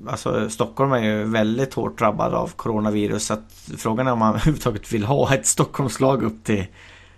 [0.09, 3.27] Alltså Stockholm är ju väldigt hårt drabbad av coronavirus.
[3.27, 6.67] Så att frågan är om man överhuvudtaget vill ha ett Stockholmslag upp till,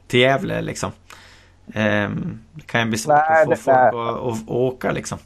[0.07, 0.91] till Gävle liksom.
[1.75, 5.18] Ehm, det kan ju bli svårt nej, att få folk att, att, att, åka liksom.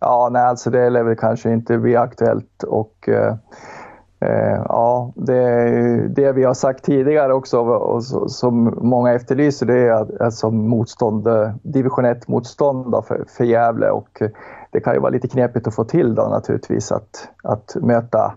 [0.00, 3.34] Ja, nej alltså det lär väl kanske inte bli aktuellt och eh,
[4.20, 10.22] Eh, ja, det, det vi har sagt tidigare också och som många efterlyser det är
[10.22, 14.22] alltså motstånd, eh, division 1 motstånd för, för Gävle och
[14.70, 18.34] det kan ju vara lite knepigt att få till då naturligtvis att, att möta,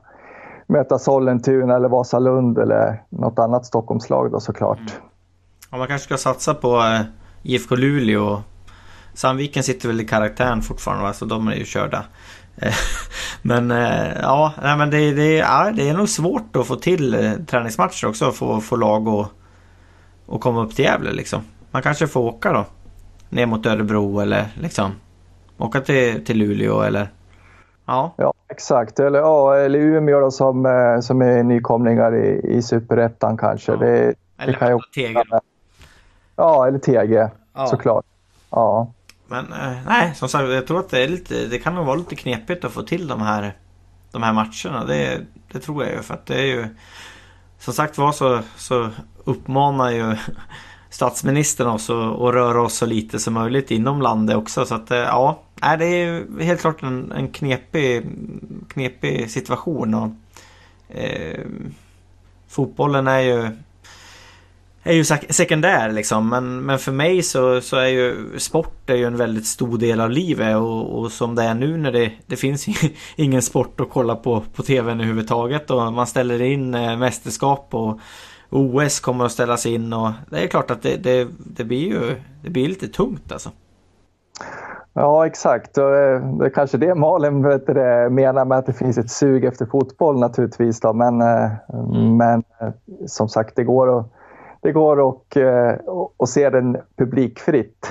[0.68, 4.80] möta Sollentuna eller Vasalund eller något annat Stockholmslag då såklart.
[4.80, 4.92] Mm.
[5.72, 7.02] Ja, man kanske ska satsa på eh,
[7.44, 8.42] IFK Luleå.
[9.14, 11.14] Sandviken sitter väl i karaktären fortfarande va?
[11.14, 12.06] så de är ju körda.
[12.58, 12.74] Eh,
[13.42, 17.38] men eh, ja, nej, men det, det, ja, det är nog svårt att få till
[17.48, 18.32] träningsmatcher också.
[18.32, 19.26] Få, få lag och,
[20.26, 21.42] och komma upp till Gävle liksom.
[21.72, 22.66] Man kanske får åka då.
[23.30, 24.92] Ner mot Örebro eller liksom
[25.58, 27.08] Åka till, till Luleå eller
[27.86, 28.14] Ja.
[28.18, 29.00] ja, exakt.
[29.00, 33.72] Eller, ja, eller Umeå då, som, eh, som är nykomlingar i, i Superettan kanske.
[33.72, 33.78] Ja.
[33.78, 34.90] Det, Eller det kan också...
[34.96, 35.24] Tegel.
[36.36, 37.68] Ja, eller TG Ja.
[37.68, 38.06] såklart.
[38.50, 38.92] Ja.
[39.34, 41.96] Men eh, nej, som sagt, jag tror att det är lite, det kan nog vara
[41.96, 43.54] lite knepigt att få till de här,
[44.12, 44.86] de här matcherna.
[44.86, 45.22] Det,
[45.52, 46.68] det tror jag ju för att det är ju
[47.60, 48.90] som sagt var så, så
[49.24, 50.16] uppmanar ju
[50.90, 54.66] statsministern oss att, att röra oss så lite som möjligt inom landet också.
[54.66, 58.06] Så att eh, ja, det är ju helt klart en, en knepig,
[58.68, 59.94] knepig situation.
[59.94, 60.10] Och,
[60.96, 61.46] eh,
[62.48, 63.50] fotbollen är ju
[64.84, 66.30] är ju sek- sekundär liksom.
[66.30, 70.02] Men, men för mig så, så är ju sport är ju en väldigt stor del
[70.02, 70.58] av livet.
[70.58, 72.66] Och, och som det är nu när det, det finns
[73.16, 75.72] ingen sport att kolla på på tvn överhuvudtaget.
[75.72, 78.00] Och man ställer in eh, mästerskap och
[78.50, 79.94] OS kommer att ställas in.
[79.94, 83.50] Och det är klart att det, det, det blir ju det blir lite tungt alltså.
[84.94, 85.78] Ja, exakt.
[85.78, 89.12] Och eh, det är kanske det Malin vet det, menar med att det finns ett
[89.12, 90.80] sug efter fotboll naturligtvis.
[90.80, 90.94] Då.
[90.94, 91.52] Men, eh,
[92.18, 92.70] men eh,
[93.06, 94.06] som sagt, det går att,
[94.64, 95.76] det går eh,
[96.20, 97.90] att se den publikfritt.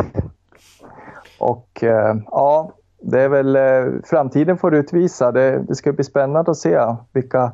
[1.38, 5.32] Och eh, ja, det är väl eh, framtiden får utvisa.
[5.32, 6.78] Det, det ska bli spännande att se
[7.12, 7.52] vilka,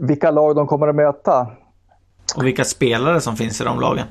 [0.00, 1.50] vilka lag de kommer att möta.
[2.36, 4.06] Och vilka spelare som finns i de lagen.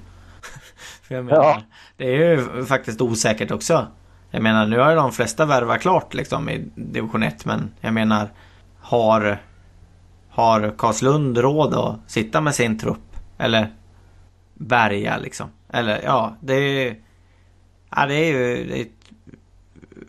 [1.09, 1.57] Menar, Ja.
[1.97, 3.87] Det är ju faktiskt osäkert också.
[4.31, 7.93] Jag menar nu har ju de flesta värvat klart liksom i division 1 men jag
[7.93, 8.29] menar
[8.79, 9.39] har
[10.29, 13.15] har Karlslund råd att sitta med sin trupp?
[13.37, 13.73] Eller
[14.59, 15.47] Berga liksom?
[15.73, 16.95] Eller ja, det är
[17.95, 18.89] Ja det är ju det är ett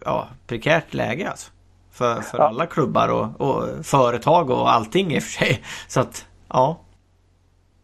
[0.04, 1.50] ja, prekärt läge alltså.
[1.90, 2.44] För, för Ja.
[2.48, 5.62] alla klubbar och, och företag och allting i och för sig.
[5.88, 6.78] Så att ja.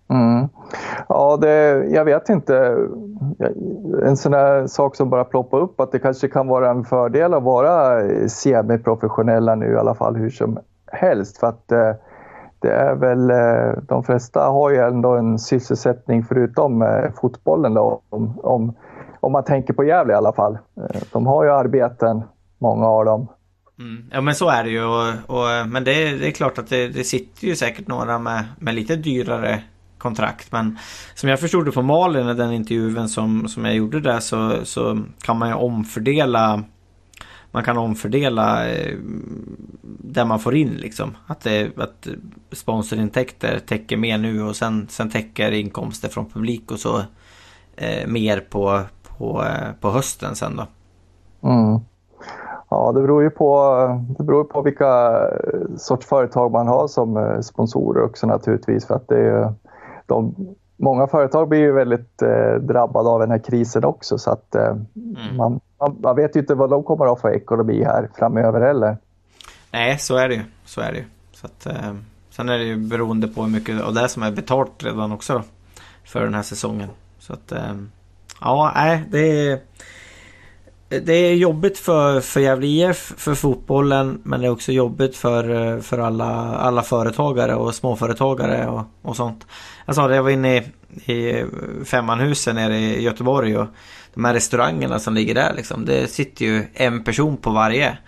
[0.08, 0.48] Mm.
[1.08, 2.76] Ja, det, jag vet inte.
[4.02, 7.34] En sån här sak som bara ploppar upp att det kanske kan vara en fördel
[7.34, 10.58] att vara semiprofessionella nu i alla fall hur som
[10.92, 11.38] helst.
[11.38, 11.92] För att eh,
[12.66, 18.02] det är väl, eh, de flesta har ju ändå en sysselsättning förutom eh, fotbollen då,
[18.08, 18.74] om, om,
[19.20, 20.52] om man tänker på Gävle i alla fall.
[20.54, 22.22] Eh, De har ju arbeten,
[22.58, 23.28] många av dem.
[23.78, 24.04] Mm.
[24.12, 26.68] Ja men så är det ju och, och, men det är, det är klart att
[26.68, 29.62] det, det sitter ju säkert några med, med lite dyrare
[29.98, 30.78] kontrakt men
[31.14, 34.64] som jag förstod det på Malin i den intervjun som, som jag gjorde där så,
[34.64, 36.62] så kan man ju omfördela
[37.56, 38.96] man kan omfördela eh,
[39.82, 41.16] där man får in liksom.
[41.26, 42.08] Att, det, att
[42.52, 46.98] sponsorintäkter täcker mer nu och sen, sen täcker inkomster från publik och så
[47.76, 48.80] eh, mer på,
[49.18, 50.66] på, eh, på hösten sen då.
[51.48, 51.80] Mm.
[52.70, 53.78] Ja, det beror ju på,
[54.18, 55.20] det beror på vilka
[55.76, 58.86] sorts företag man har som eh, sponsorer också naturligtvis.
[58.86, 59.54] För att det är,
[60.06, 60.34] de,
[60.76, 64.18] många företag blir ju väldigt eh, drabbade av den här krisen också.
[64.18, 64.76] Så att eh,
[65.36, 68.60] man, man, man vet ju inte vad de kommer att ha för ekonomi här framöver
[68.60, 68.96] heller.
[69.70, 70.42] Nej, så är det ju.
[70.64, 71.04] Så är det ju.
[71.32, 71.94] Så att, eh,
[72.30, 75.34] sen är det ju beroende på hur mycket av det som är betalt redan också
[75.34, 75.42] då.
[76.04, 76.88] För den här säsongen.
[77.18, 77.74] Så att, eh,
[78.40, 79.60] ja, nej, det är...
[80.88, 85.74] Det är jobbigt för, för Gävle IF, för fotbollen, men det är också jobbigt för,
[85.74, 89.46] eh, för alla, alla företagare och småföretagare och, och sånt.
[89.86, 90.62] Jag sa det, jag var inne i,
[91.12, 91.44] i
[91.84, 93.66] Femmanhusen nere i Göteborg och
[94.16, 95.84] de här restaurangerna som ligger där liksom.
[95.84, 97.98] Det sitter ju en person på varje.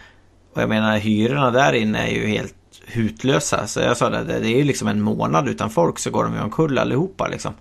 [0.54, 2.54] Och jag menar hyrorna där inne är ju helt
[2.86, 3.66] hutlösa.
[3.66, 6.34] Så jag sa det, det är ju liksom en månad utan folk så går de
[6.34, 7.52] ju omkull allihopa liksom.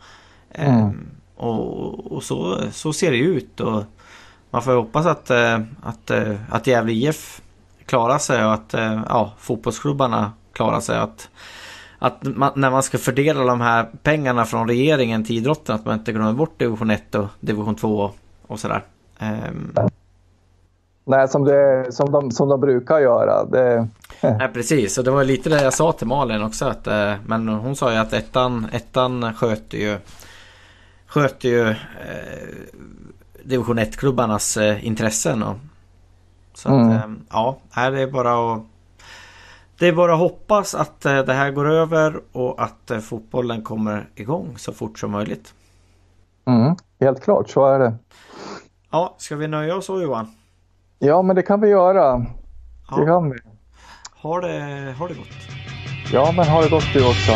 [0.51, 0.79] Mm.
[0.79, 3.59] Ehm, och och så, så ser det ju ut.
[3.59, 3.83] Och
[4.49, 7.41] man får ju hoppas att, eh, att, eh, att Gävle IF
[7.85, 10.97] klarar sig och att eh, ja, fotbollsklubbarna klarar sig.
[10.97, 11.29] Att,
[11.99, 15.99] att man, när man ska fördela de här pengarna från regeringen till idrotten att man
[15.99, 18.15] inte glömmer bort division 1 och division 2 och,
[18.47, 18.83] och sådär.
[19.19, 19.73] Ehm,
[21.05, 23.45] Nej, som, det, som, de, som de brukar göra.
[23.45, 23.87] Det,
[24.21, 26.65] Nej precis, och det var lite det jag sa till Malin också.
[26.65, 29.97] Att, eh, men hon sa ju att ettan, ettan sköter ju
[31.09, 31.75] Sköter ju eh,
[33.43, 35.43] division 1-klubbarnas eh, intressen.
[35.43, 35.55] Och,
[36.53, 36.89] så Mm.
[36.89, 38.61] att eh, ja, här är det bara att
[39.79, 43.61] det är bara att hoppas att eh, det här går över och att eh, fotbollen
[43.61, 45.53] kommer igång så fort som möjligt.
[46.45, 47.93] mm, helt klart, så är det.
[48.91, 50.27] Ja, ska vi nöja oss så Johan?
[50.99, 52.17] Ja, men det kan vi göra.
[52.17, 52.25] Det
[52.89, 53.37] Ja, kan vi.
[54.15, 55.27] har det, har det gott.
[56.13, 57.31] Ja, men ha det gott du också.